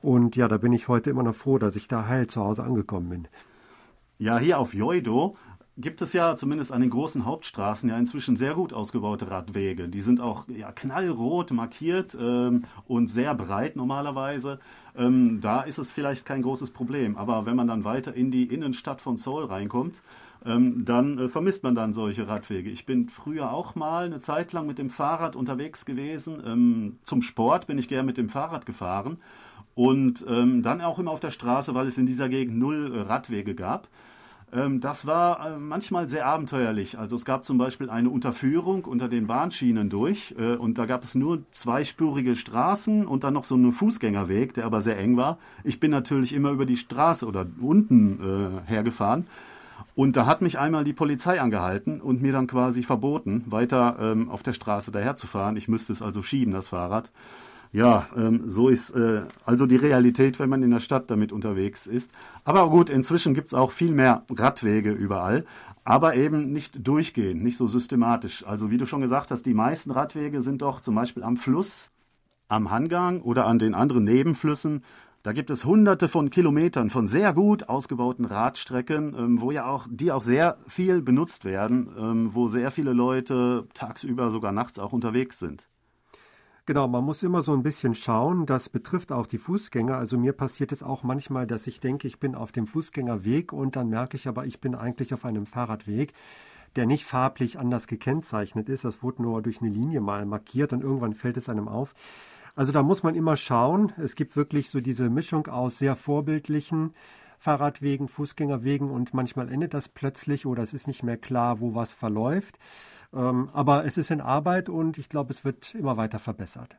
Und 0.00 0.36
ja, 0.36 0.48
da 0.48 0.56
bin 0.56 0.72
ich 0.72 0.88
heute 0.88 1.10
immer 1.10 1.22
noch 1.22 1.34
froh, 1.34 1.58
dass 1.58 1.76
ich 1.76 1.86
da 1.86 2.08
heil 2.08 2.28
zu 2.28 2.40
Hause 2.40 2.64
angekommen 2.64 3.10
bin. 3.10 3.28
Ja, 4.16 4.38
hier 4.38 4.58
auf 4.58 4.72
Joido 4.72 5.36
gibt 5.76 6.00
es 6.00 6.14
ja 6.14 6.34
zumindest 6.34 6.72
an 6.72 6.80
den 6.80 6.88
großen 6.88 7.26
Hauptstraßen 7.26 7.90
ja 7.90 7.98
inzwischen 7.98 8.36
sehr 8.36 8.54
gut 8.54 8.72
ausgebaute 8.72 9.30
Radwege. 9.30 9.86
Die 9.86 10.00
sind 10.00 10.18
auch 10.18 10.48
ja, 10.48 10.72
knallrot 10.72 11.50
markiert 11.50 12.16
ähm, 12.18 12.64
und 12.86 13.08
sehr 13.08 13.34
breit 13.34 13.76
normalerweise. 13.76 14.60
Ähm, 14.96 15.42
da 15.42 15.60
ist 15.60 15.76
es 15.76 15.92
vielleicht 15.92 16.24
kein 16.24 16.40
großes 16.40 16.70
Problem. 16.70 17.18
Aber 17.18 17.44
wenn 17.44 17.54
man 17.54 17.66
dann 17.66 17.84
weiter 17.84 18.14
in 18.14 18.30
die 18.30 18.44
Innenstadt 18.44 19.02
von 19.02 19.18
Seoul 19.18 19.44
reinkommt, 19.44 20.00
ähm, 20.44 20.85
dann 20.85 21.18
äh, 21.18 21.29
vermisst 21.29 21.62
man 21.62 21.74
dann 21.74 21.92
solche 21.92 22.26
Radwege. 22.26 22.70
Ich 22.70 22.87
bin 22.87 23.09
früher 23.09 23.53
auch 23.53 23.74
mal 23.74 24.07
eine 24.07 24.20
Zeit 24.20 24.53
lang 24.53 24.66
mit 24.66 24.79
dem 24.79 24.90
Fahrrad 24.90 25.37
unterwegs 25.37 25.85
gewesen. 25.85 26.42
Ähm, 26.44 26.98
zum 27.05 27.22
Sport 27.22 27.66
bin 27.66 27.79
ich 27.79 27.88
gern 27.88 28.07
mit 28.07 28.16
dem 28.16 28.29
Fahrrad 28.29 28.66
gefahren. 28.66 29.18
Und 29.74 30.24
ähm, 30.29 30.62
dann 30.62 30.81
auch 30.81 30.98
immer 30.98 31.11
auf 31.11 31.20
der 31.20 31.31
Straße, 31.31 31.74
weil 31.74 31.87
es 31.87 31.98
in 31.98 32.07
dieser 32.07 32.29
Gegend 32.29 32.59
null 32.59 32.92
äh, 32.94 33.00
Radwege 33.00 33.55
gab. 33.55 33.88
Ähm, 34.53 34.81
das 34.81 35.07
war 35.07 35.46
äh, 35.46 35.59
manchmal 35.59 36.09
sehr 36.09 36.26
abenteuerlich. 36.26 36.98
Also 36.98 37.16
es 37.16 37.24
gab 37.24 37.44
zum 37.44 37.59
Beispiel 37.59 37.88
eine 37.88 38.11
Unterführung 38.11 38.85
unter 38.85 39.09
den 39.09 39.26
Bahnschienen 39.26 39.90
durch 39.90 40.35
äh, 40.38 40.55
und 40.55 40.79
da 40.79 40.87
gab 40.87 41.05
es 41.05 41.14
nur 41.14 41.42
zweispurige 41.53 42.35
Straßen 42.35 43.07
und 43.07 43.24
dann 43.24 43.35
noch 43.35 43.44
so 43.44 43.55
einen 43.55 43.72
Fußgängerweg, 43.72 44.55
der 44.55 44.64
aber 44.64 44.81
sehr 44.81 44.98
eng 44.98 45.16
war. 45.16 45.38
Ich 45.64 45.79
bin 45.81 45.90
natürlich 45.90 46.33
immer 46.33 46.50
über 46.50 46.66
die 46.66 46.76
Straße 46.76 47.26
oder 47.26 47.46
unten 47.61 48.62
äh, 48.66 48.68
hergefahren. 48.68 49.26
Und 50.00 50.16
da 50.16 50.24
hat 50.24 50.40
mich 50.40 50.58
einmal 50.58 50.82
die 50.82 50.94
Polizei 50.94 51.42
angehalten 51.42 52.00
und 52.00 52.22
mir 52.22 52.32
dann 52.32 52.46
quasi 52.46 52.82
verboten, 52.82 53.44
weiter 53.48 53.98
ähm, 54.00 54.30
auf 54.30 54.42
der 54.42 54.54
Straße 54.54 54.90
daherzufahren. 54.90 55.58
Ich 55.58 55.68
müsste 55.68 55.92
es 55.92 56.00
also 56.00 56.22
schieben, 56.22 56.54
das 56.54 56.68
Fahrrad. 56.68 57.12
Ja, 57.70 58.06
ähm, 58.16 58.44
so 58.46 58.70
ist 58.70 58.92
äh, 58.92 59.24
also 59.44 59.66
die 59.66 59.76
Realität, 59.76 60.38
wenn 60.38 60.48
man 60.48 60.62
in 60.62 60.70
der 60.70 60.80
Stadt 60.80 61.10
damit 61.10 61.32
unterwegs 61.32 61.86
ist. 61.86 62.12
Aber 62.44 62.70
gut, 62.70 62.88
inzwischen 62.88 63.34
gibt 63.34 63.48
es 63.48 63.52
auch 63.52 63.72
viel 63.72 63.92
mehr 63.92 64.24
Radwege 64.34 64.90
überall, 64.90 65.44
aber 65.84 66.14
eben 66.14 66.50
nicht 66.50 66.86
durchgehend, 66.88 67.42
nicht 67.44 67.58
so 67.58 67.66
systematisch. 67.66 68.46
Also 68.46 68.70
wie 68.70 68.78
du 68.78 68.86
schon 68.86 69.02
gesagt 69.02 69.30
hast, 69.30 69.44
die 69.44 69.52
meisten 69.52 69.90
Radwege 69.90 70.40
sind 70.40 70.62
doch 70.62 70.80
zum 70.80 70.94
Beispiel 70.94 71.24
am 71.24 71.36
Fluss, 71.36 71.90
am 72.48 72.70
Hangang 72.70 73.20
oder 73.20 73.46
an 73.46 73.58
den 73.58 73.74
anderen 73.74 74.04
Nebenflüssen. 74.04 74.82
Da 75.22 75.33
gibt 75.33 75.50
es 75.50 75.66
hunderte 75.66 76.09
von 76.09 76.30
Kilometern 76.30 76.88
von 76.88 77.06
sehr 77.06 77.35
gut 77.35 77.68
ausgebauten 77.68 78.24
Radstrecken, 78.24 79.14
ähm, 79.14 79.40
wo 79.42 79.50
ja 79.50 79.66
auch, 79.66 79.87
die 79.90 80.12
auch 80.12 80.22
sehr 80.22 80.56
viel 80.66 81.02
benutzt 81.02 81.44
werden, 81.44 81.94
ähm, 81.98 82.30
wo 82.35 82.48
sehr 82.48 82.70
viele 82.70 82.94
Leute 82.94 83.68
tagsüber, 83.74 84.30
sogar 84.30 84.52
nachts 84.52 84.78
auch 84.78 84.94
unterwegs 84.94 85.38
sind. 85.38 85.66
Genau, 86.64 86.88
man 86.88 87.04
muss 87.04 87.22
immer 87.22 87.42
so 87.42 87.52
ein 87.52 87.62
bisschen 87.62 87.94
schauen. 87.94 88.46
Das 88.46 88.70
betrifft 88.70 89.12
auch 89.12 89.26
die 89.26 89.37
Fußgänger. 89.38 89.98
Also 89.98 90.16
mir 90.16 90.33
passiert 90.33 90.72
es 90.72 90.83
auch 90.83 91.02
manchmal, 91.02 91.46
dass 91.46 91.66
ich 91.66 91.80
denke, 91.80 92.09
ich 92.09 92.18
bin 92.18 92.35
auf 92.35 92.50
dem 92.50 92.66
Fußgängerweg 92.66 93.52
und 93.52 93.76
dann 93.76 93.90
merke 93.90 94.16
ich 94.16 94.26
aber, 94.26 94.46
ich 94.46 94.61
bin 94.61 94.74
eigentlich 94.74 95.12
auf 95.12 95.26
einem 95.26 95.44
Fahrradweg, 95.44 96.14
der 96.76 96.87
nicht 96.87 97.04
farblich 97.04 97.59
anders 97.59 97.88
gekennzeichnet 97.88 98.70
ist. 98.70 98.85
Das 98.85 99.02
wurde 99.02 99.22
nur 99.22 99.42
durch 99.42 99.61
eine 99.61 99.70
Linie 99.70 100.00
mal 100.00 100.24
markiert 100.24 100.72
und 100.72 100.83
irgendwann 100.83 101.12
fällt 101.12 101.37
es 101.37 101.50
einem 101.50 101.68
auf. 101.68 101.94
Also 102.54 102.72
da 102.72 102.82
muss 102.82 103.02
man 103.02 103.14
immer 103.14 103.36
schauen. 103.36 103.92
Es 103.96 104.14
gibt 104.14 104.36
wirklich 104.36 104.70
so 104.70 104.80
diese 104.80 105.10
Mischung 105.10 105.46
aus 105.46 105.78
sehr 105.78 105.96
vorbildlichen 105.96 106.94
Fahrradwegen, 107.38 108.08
Fußgängerwegen 108.08 108.90
und 108.90 109.14
manchmal 109.14 109.50
endet 109.50 109.72
das 109.72 109.88
plötzlich 109.88 110.44
oder 110.46 110.62
es 110.62 110.74
ist 110.74 110.86
nicht 110.86 111.02
mehr 111.02 111.16
klar, 111.16 111.60
wo 111.60 111.74
was 111.74 111.94
verläuft. 111.94 112.58
Ähm, 113.14 113.48
aber 113.52 113.84
es 113.86 113.96
ist 113.96 114.10
in 114.10 114.20
Arbeit 114.20 114.68
und 114.68 114.98
ich 114.98 115.08
glaube, 115.08 115.32
es 115.32 115.44
wird 115.44 115.74
immer 115.74 115.96
weiter 115.96 116.18
verbessert. 116.18 116.76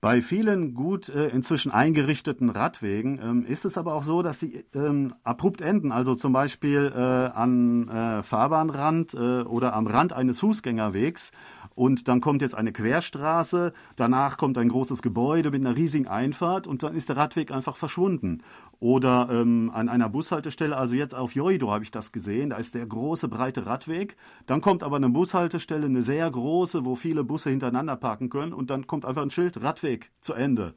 Bei 0.00 0.22
vielen 0.22 0.72
gut 0.72 1.10
äh, 1.10 1.28
inzwischen 1.28 1.72
eingerichteten 1.72 2.48
Radwegen 2.48 3.20
ähm, 3.22 3.44
ist 3.44 3.66
es 3.66 3.76
aber 3.76 3.92
auch 3.92 4.02
so, 4.02 4.22
dass 4.22 4.40
sie 4.40 4.64
ähm, 4.74 5.14
abrupt 5.24 5.60
enden. 5.60 5.92
Also 5.92 6.14
zum 6.14 6.32
Beispiel 6.32 6.90
äh, 6.94 6.98
an 6.98 7.86
äh, 7.88 8.22
Fahrbahnrand 8.22 9.12
äh, 9.12 9.42
oder 9.42 9.74
am 9.74 9.86
Rand 9.86 10.14
eines 10.14 10.40
Fußgängerwegs. 10.40 11.32
Und 11.74 12.08
dann 12.08 12.20
kommt 12.20 12.42
jetzt 12.42 12.54
eine 12.54 12.72
Querstraße, 12.72 13.72
danach 13.96 14.36
kommt 14.36 14.58
ein 14.58 14.68
großes 14.68 15.02
Gebäude 15.02 15.50
mit 15.50 15.64
einer 15.64 15.76
riesigen 15.76 16.08
Einfahrt 16.08 16.66
und 16.66 16.82
dann 16.82 16.94
ist 16.94 17.08
der 17.08 17.16
Radweg 17.16 17.52
einfach 17.52 17.76
verschwunden. 17.76 18.42
Oder 18.80 19.28
ähm, 19.30 19.70
an 19.74 19.88
einer 19.88 20.08
Bushaltestelle, 20.08 20.76
also 20.76 20.94
jetzt 20.94 21.14
auf 21.14 21.34
Joido 21.34 21.70
habe 21.70 21.84
ich 21.84 21.90
das 21.90 22.12
gesehen, 22.12 22.50
da 22.50 22.56
ist 22.56 22.74
der 22.74 22.86
große, 22.86 23.28
breite 23.28 23.66
Radweg. 23.66 24.16
Dann 24.46 24.60
kommt 24.60 24.82
aber 24.82 24.96
eine 24.96 25.10
Bushaltestelle, 25.10 25.86
eine 25.86 26.02
sehr 26.02 26.30
große, 26.30 26.84
wo 26.84 26.96
viele 26.96 27.22
Busse 27.22 27.50
hintereinander 27.50 27.96
parken 27.96 28.30
können. 28.30 28.52
Und 28.52 28.70
dann 28.70 28.86
kommt 28.86 29.04
einfach 29.04 29.22
ein 29.22 29.30
Schild, 29.30 29.62
Radweg 29.62 30.10
zu 30.20 30.32
Ende. 30.32 30.74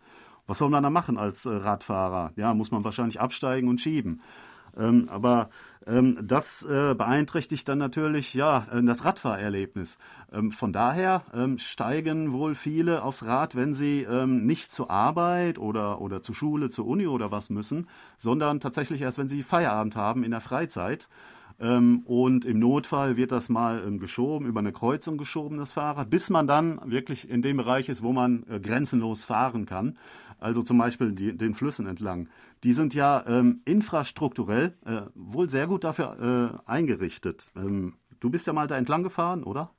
Was 0.47 0.57
soll 0.57 0.69
man 0.69 0.83
da 0.83 0.89
machen 0.89 1.17
als 1.17 1.45
äh, 1.45 1.51
Radfahrer? 1.51 2.33
Ja, 2.35 2.53
muss 2.53 2.71
man 2.71 2.83
wahrscheinlich 2.83 3.21
absteigen 3.21 3.69
und 3.69 3.79
schieben. 3.79 4.21
Ähm, 4.77 5.07
aber 5.09 5.49
ähm, 5.85 6.17
das 6.21 6.63
äh, 6.63 6.95
beeinträchtigt 6.95 7.67
dann 7.67 7.77
natürlich 7.77 8.33
ja 8.33 8.65
äh, 8.71 8.83
das 8.83 9.05
Radfahrerlebnis. 9.05 9.97
Ähm, 10.31 10.51
von 10.51 10.71
daher 10.71 11.23
ähm, 11.33 11.57
steigen 11.57 12.31
wohl 12.31 12.55
viele 12.55 13.03
aufs 13.03 13.25
Rad, 13.25 13.55
wenn 13.55 13.73
sie 13.73 14.01
ähm, 14.01 14.45
nicht 14.45 14.71
zur 14.71 14.89
Arbeit 14.89 15.59
oder, 15.59 16.01
oder 16.01 16.21
zur 16.23 16.35
Schule, 16.35 16.69
zur 16.69 16.87
Uni 16.87 17.07
oder 17.07 17.31
was 17.31 17.49
müssen, 17.49 17.87
sondern 18.17 18.59
tatsächlich 18.59 19.01
erst, 19.01 19.17
wenn 19.17 19.29
sie 19.29 19.43
Feierabend 19.43 19.95
haben 19.95 20.23
in 20.23 20.31
der 20.31 20.41
Freizeit. 20.41 21.09
Ähm, 21.59 22.01
und 22.05 22.45
im 22.45 22.59
Notfall 22.59 23.15
wird 23.15 23.31
das 23.31 23.49
mal 23.49 23.97
geschoben, 23.97 24.47
über 24.47 24.59
eine 24.59 24.71
Kreuzung 24.71 25.17
geschoben, 25.17 25.57
das 25.57 25.73
Fahrrad, 25.73 26.09
bis 26.09 26.29
man 26.29 26.47
dann 26.47 26.79
wirklich 26.85 27.29
in 27.29 27.41
dem 27.41 27.57
Bereich 27.57 27.89
ist, 27.89 28.03
wo 28.03 28.11
man 28.11 28.43
äh, 28.49 28.59
grenzenlos 28.59 29.23
fahren 29.23 29.65
kann. 29.65 29.97
Also 30.43 30.61
zum 30.61 30.77
Beispiel 30.77 31.13
die, 31.13 31.35
den 31.35 31.53
Flüssen 31.53 31.87
entlang 31.87 32.27
die 32.63 32.73
sind 32.73 32.93
ja 32.93 33.23
ähm, 33.27 33.61
infrastrukturell 33.65 34.73
äh, 34.85 35.01
wohl 35.15 35.49
sehr 35.49 35.67
gut 35.67 35.83
dafür 35.83 36.61
äh, 36.65 36.69
eingerichtet. 36.69 37.51
Ähm, 37.55 37.95
du 38.19 38.29
bist 38.29 38.47
ja 38.47 38.53
mal 38.53 38.67
da 38.67 38.77
entlang 38.77 39.03
gefahren, 39.03 39.43
oder? 39.43 39.71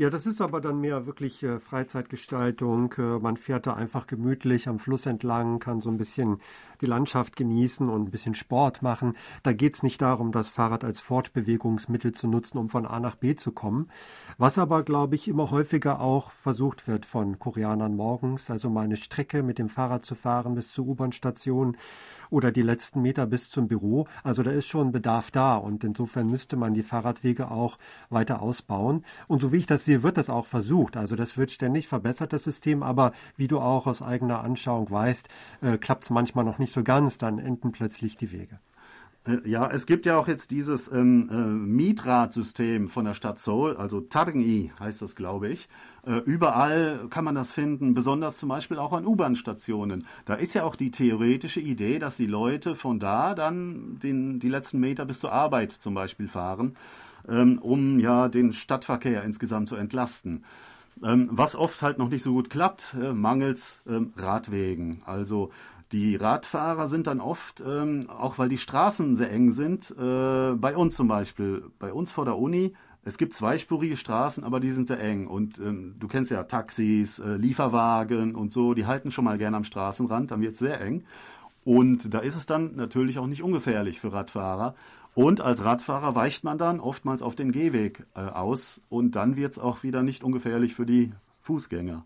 Ja, 0.00 0.08
das 0.08 0.26
ist 0.26 0.40
aber 0.40 0.62
dann 0.62 0.80
mehr 0.80 1.04
wirklich 1.04 1.42
äh, 1.42 1.60
Freizeitgestaltung. 1.60 2.94
Äh, 2.96 3.18
man 3.18 3.36
fährt 3.36 3.66
da 3.66 3.74
einfach 3.74 4.06
gemütlich 4.06 4.66
am 4.66 4.78
Fluss 4.78 5.04
entlang, 5.04 5.58
kann 5.58 5.82
so 5.82 5.90
ein 5.90 5.98
bisschen 5.98 6.38
die 6.80 6.86
Landschaft 6.86 7.36
genießen 7.36 7.86
und 7.86 8.04
ein 8.04 8.10
bisschen 8.10 8.34
Sport 8.34 8.80
machen. 8.80 9.14
Da 9.42 9.52
geht 9.52 9.74
es 9.74 9.82
nicht 9.82 10.00
darum, 10.00 10.32
das 10.32 10.48
Fahrrad 10.48 10.84
als 10.84 11.02
Fortbewegungsmittel 11.02 12.12
zu 12.12 12.28
nutzen, 12.28 12.56
um 12.56 12.70
von 12.70 12.86
A 12.86 12.98
nach 12.98 13.14
B 13.14 13.34
zu 13.34 13.52
kommen. 13.52 13.90
Was 14.38 14.56
aber, 14.56 14.84
glaube 14.84 15.16
ich, 15.16 15.28
immer 15.28 15.50
häufiger 15.50 16.00
auch 16.00 16.32
versucht 16.32 16.88
wird 16.88 17.04
von 17.04 17.38
Koreanern 17.38 17.94
morgens, 17.94 18.50
also 18.50 18.70
mal 18.70 18.86
eine 18.86 18.96
Strecke 18.96 19.42
mit 19.42 19.58
dem 19.58 19.68
Fahrrad 19.68 20.06
zu 20.06 20.14
fahren 20.14 20.54
bis 20.54 20.72
zur 20.72 20.86
U-Bahn-Station 20.86 21.76
oder 22.30 22.52
die 22.52 22.62
letzten 22.62 23.02
Meter 23.02 23.26
bis 23.26 23.50
zum 23.50 23.68
Büro. 23.68 24.06
Also 24.22 24.42
da 24.42 24.50
ist 24.50 24.66
schon 24.66 24.92
Bedarf 24.92 25.30
da 25.30 25.56
und 25.56 25.84
insofern 25.84 26.28
müsste 26.28 26.56
man 26.56 26.74
die 26.74 26.82
Fahrradwege 26.82 27.50
auch 27.50 27.78
weiter 28.08 28.40
ausbauen. 28.42 29.04
Und 29.28 29.42
so 29.42 29.52
wie 29.52 29.58
ich 29.58 29.66
das 29.66 29.84
sehe, 29.84 30.02
wird 30.02 30.16
das 30.16 30.30
auch 30.30 30.46
versucht. 30.46 30.96
Also 30.96 31.16
das 31.16 31.36
wird 31.36 31.50
ständig 31.50 31.88
verbessert, 31.88 32.32
das 32.32 32.44
System, 32.44 32.82
aber 32.82 33.12
wie 33.36 33.48
du 33.48 33.60
auch 33.60 33.86
aus 33.86 34.02
eigener 34.02 34.42
Anschauung 34.42 34.90
weißt, 34.90 35.28
äh, 35.62 35.78
klappt 35.78 36.04
es 36.04 36.10
manchmal 36.10 36.44
noch 36.44 36.58
nicht 36.58 36.72
so 36.72 36.82
ganz, 36.82 37.18
dann 37.18 37.38
enden 37.38 37.72
plötzlich 37.72 38.16
die 38.16 38.32
Wege. 38.32 38.58
Äh, 39.26 39.48
ja, 39.48 39.70
es 39.70 39.86
gibt 39.86 40.06
ja 40.06 40.18
auch 40.18 40.28
jetzt 40.28 40.50
dieses 40.50 40.90
ähm, 40.90 41.28
äh, 41.30 41.34
Mietradsystem 41.34 42.88
von 42.88 43.04
der 43.04 43.14
Stadt 43.14 43.38
Seoul, 43.38 43.76
also 43.76 44.00
Targi 44.00 44.72
heißt 44.80 45.02
das, 45.02 45.14
glaube 45.14 45.48
ich. 45.48 45.68
Äh, 46.06 46.16
überall 46.18 47.06
kann 47.10 47.24
man 47.24 47.34
das 47.34 47.52
finden, 47.52 47.92
besonders 47.92 48.38
zum 48.38 48.48
Beispiel 48.48 48.78
auch 48.78 48.92
an 48.92 49.06
U-Bahn-Stationen. 49.06 50.06
Da 50.24 50.34
ist 50.34 50.54
ja 50.54 50.64
auch 50.64 50.76
die 50.76 50.90
theoretische 50.90 51.60
Idee, 51.60 51.98
dass 51.98 52.16
die 52.16 52.26
Leute 52.26 52.74
von 52.74 52.98
da 52.98 53.34
dann 53.34 53.98
den, 53.98 54.40
die 54.40 54.48
letzten 54.48 54.80
Meter 54.80 55.04
bis 55.04 55.20
zur 55.20 55.32
Arbeit 55.32 55.72
zum 55.72 55.92
Beispiel 55.92 56.28
fahren, 56.28 56.76
ähm, 57.28 57.58
um 57.58 58.00
ja 58.00 58.28
den 58.28 58.52
Stadtverkehr 58.54 59.22
insgesamt 59.24 59.68
zu 59.68 59.76
entlasten. 59.76 60.44
Ähm, 61.02 61.28
was 61.30 61.56
oft 61.56 61.82
halt 61.82 61.98
noch 61.98 62.08
nicht 62.08 62.22
so 62.22 62.32
gut 62.32 62.50
klappt, 62.50 62.94
äh, 63.00 63.12
mangels 63.12 63.80
ähm, 63.86 64.12
Radwegen. 64.16 65.02
Also 65.06 65.50
die 65.92 66.16
Radfahrer 66.16 66.86
sind 66.86 67.06
dann 67.06 67.20
oft, 67.20 67.62
ähm, 67.66 68.08
auch 68.08 68.38
weil 68.38 68.48
die 68.48 68.58
Straßen 68.58 69.16
sehr 69.16 69.30
eng 69.30 69.50
sind, 69.50 69.90
äh, 69.98 70.52
bei 70.54 70.76
uns 70.76 70.96
zum 70.96 71.08
Beispiel, 71.08 71.64
bei 71.78 71.92
uns 71.92 72.10
vor 72.10 72.24
der 72.24 72.38
Uni, 72.38 72.74
es 73.02 73.16
gibt 73.16 73.32
zweispurige 73.34 73.96
Straßen, 73.96 74.44
aber 74.44 74.60
die 74.60 74.70
sind 74.70 74.88
sehr 74.88 75.00
eng. 75.00 75.26
Und 75.26 75.58
ähm, 75.58 75.96
du 75.98 76.06
kennst 76.06 76.30
ja 76.30 76.44
Taxis, 76.44 77.18
äh, 77.18 77.36
Lieferwagen 77.36 78.34
und 78.34 78.52
so, 78.52 78.74
die 78.74 78.86
halten 78.86 79.10
schon 79.10 79.24
mal 79.24 79.38
gerne 79.38 79.56
am 79.56 79.64
Straßenrand, 79.64 80.30
dann 80.30 80.42
wird 80.42 80.52
es 80.52 80.58
sehr 80.58 80.80
eng. 80.80 81.04
Und 81.64 82.12
da 82.12 82.20
ist 82.20 82.36
es 82.36 82.46
dann 82.46 82.76
natürlich 82.76 83.18
auch 83.18 83.26
nicht 83.26 83.42
ungefährlich 83.42 84.00
für 84.00 84.12
Radfahrer. 84.12 84.74
Und 85.14 85.40
als 85.40 85.64
Radfahrer 85.64 86.14
weicht 86.14 86.44
man 86.44 86.58
dann 86.58 86.78
oftmals 86.78 87.22
auf 87.22 87.34
den 87.34 87.52
Gehweg 87.52 88.06
äh, 88.14 88.20
aus 88.20 88.80
und 88.88 89.16
dann 89.16 89.36
wird 89.36 89.52
es 89.52 89.58
auch 89.58 89.82
wieder 89.82 90.02
nicht 90.02 90.22
ungefährlich 90.22 90.74
für 90.74 90.86
die 90.86 91.12
Fußgänger. 91.42 92.04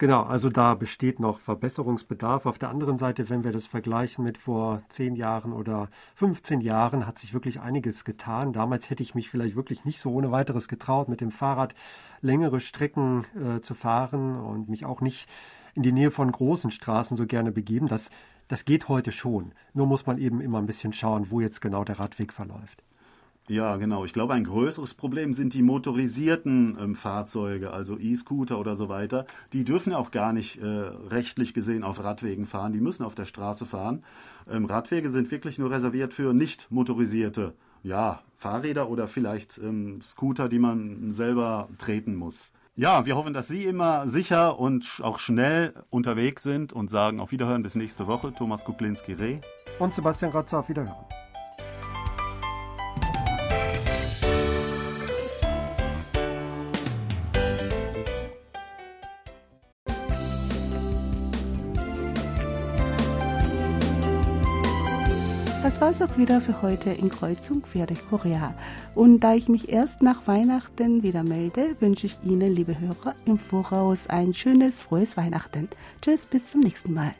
Genau, 0.00 0.22
also 0.22 0.48
da 0.48 0.76
besteht 0.76 1.20
noch 1.20 1.40
Verbesserungsbedarf. 1.40 2.46
Auf 2.46 2.56
der 2.56 2.70
anderen 2.70 2.96
Seite, 2.96 3.28
wenn 3.28 3.44
wir 3.44 3.52
das 3.52 3.66
vergleichen 3.66 4.24
mit 4.24 4.38
vor 4.38 4.80
zehn 4.88 5.14
Jahren 5.14 5.52
oder 5.52 5.90
15 6.14 6.62
Jahren, 6.62 7.06
hat 7.06 7.18
sich 7.18 7.34
wirklich 7.34 7.60
einiges 7.60 8.06
getan. 8.06 8.54
Damals 8.54 8.88
hätte 8.88 9.02
ich 9.02 9.14
mich 9.14 9.28
vielleicht 9.28 9.56
wirklich 9.56 9.84
nicht 9.84 10.00
so 10.00 10.10
ohne 10.10 10.32
weiteres 10.32 10.68
getraut, 10.68 11.10
mit 11.10 11.20
dem 11.20 11.30
Fahrrad 11.30 11.74
längere 12.22 12.60
Strecken 12.60 13.26
äh, 13.34 13.60
zu 13.60 13.74
fahren 13.74 14.40
und 14.40 14.70
mich 14.70 14.86
auch 14.86 15.02
nicht 15.02 15.28
in 15.74 15.82
die 15.82 15.92
Nähe 15.92 16.10
von 16.10 16.32
großen 16.32 16.70
Straßen 16.70 17.18
so 17.18 17.26
gerne 17.26 17.52
begeben. 17.52 17.86
Das, 17.86 18.08
das 18.48 18.64
geht 18.64 18.88
heute 18.88 19.12
schon. 19.12 19.52
Nur 19.74 19.86
muss 19.86 20.06
man 20.06 20.16
eben 20.16 20.40
immer 20.40 20.60
ein 20.60 20.66
bisschen 20.66 20.94
schauen, 20.94 21.30
wo 21.30 21.42
jetzt 21.42 21.60
genau 21.60 21.84
der 21.84 21.98
Radweg 21.98 22.32
verläuft. 22.32 22.82
Ja, 23.50 23.74
genau. 23.78 24.04
Ich 24.04 24.12
glaube, 24.12 24.34
ein 24.34 24.44
größeres 24.44 24.94
Problem 24.94 25.32
sind 25.32 25.54
die 25.54 25.62
motorisierten 25.62 26.78
ähm, 26.80 26.94
Fahrzeuge, 26.94 27.72
also 27.72 27.98
E-Scooter 27.98 28.60
oder 28.60 28.76
so 28.76 28.88
weiter. 28.88 29.26
Die 29.52 29.64
dürfen 29.64 29.92
auch 29.92 30.12
gar 30.12 30.32
nicht 30.32 30.62
äh, 30.62 30.66
rechtlich 30.66 31.52
gesehen 31.52 31.82
auf 31.82 31.98
Radwegen 32.04 32.46
fahren. 32.46 32.72
Die 32.72 32.80
müssen 32.80 33.02
auf 33.02 33.16
der 33.16 33.24
Straße 33.24 33.66
fahren. 33.66 34.04
Ähm, 34.48 34.66
Radwege 34.66 35.10
sind 35.10 35.32
wirklich 35.32 35.58
nur 35.58 35.72
reserviert 35.72 36.14
für 36.14 36.32
nicht 36.32 36.70
motorisierte 36.70 37.54
ja, 37.82 38.20
Fahrräder 38.36 38.88
oder 38.88 39.08
vielleicht 39.08 39.58
ähm, 39.58 40.00
Scooter, 40.00 40.48
die 40.48 40.60
man 40.60 41.12
selber 41.12 41.68
treten 41.78 42.14
muss. 42.14 42.52
Ja, 42.76 43.04
wir 43.04 43.16
hoffen, 43.16 43.32
dass 43.32 43.48
Sie 43.48 43.64
immer 43.64 44.06
sicher 44.06 44.60
und 44.60 45.00
auch 45.02 45.18
schnell 45.18 45.74
unterwegs 45.90 46.44
sind 46.44 46.72
und 46.72 46.88
sagen 46.88 47.18
auf 47.18 47.32
Wiederhören 47.32 47.64
bis 47.64 47.74
nächste 47.74 48.06
Woche. 48.06 48.32
Thomas 48.32 48.64
Kuklinski-Reh. 48.64 49.40
Und 49.80 49.92
Sebastian 49.92 50.30
Ratzer 50.30 50.60
auf 50.60 50.68
Wiederhören. 50.68 51.04
Auch 66.00 66.16
wieder 66.16 66.40
für 66.40 66.62
heute 66.62 66.90
in 66.90 67.10
Kreuzung 67.10 67.60
quer 67.60 67.86
durch 67.86 68.00
Korea. 68.08 68.54
Und 68.94 69.20
da 69.20 69.34
ich 69.34 69.50
mich 69.50 69.68
erst 69.68 70.00
nach 70.00 70.26
Weihnachten 70.26 71.02
wieder 71.02 71.22
melde, 71.22 71.76
wünsche 71.78 72.06
ich 72.06 72.16
Ihnen, 72.24 72.54
liebe 72.54 72.78
Hörer, 72.80 73.14
im 73.26 73.38
Voraus 73.38 74.06
ein 74.06 74.32
schönes, 74.32 74.80
frohes 74.80 75.18
Weihnachten. 75.18 75.68
Tschüss, 76.00 76.24
bis 76.24 76.50
zum 76.50 76.62
nächsten 76.62 76.94
Mal. 76.94 77.14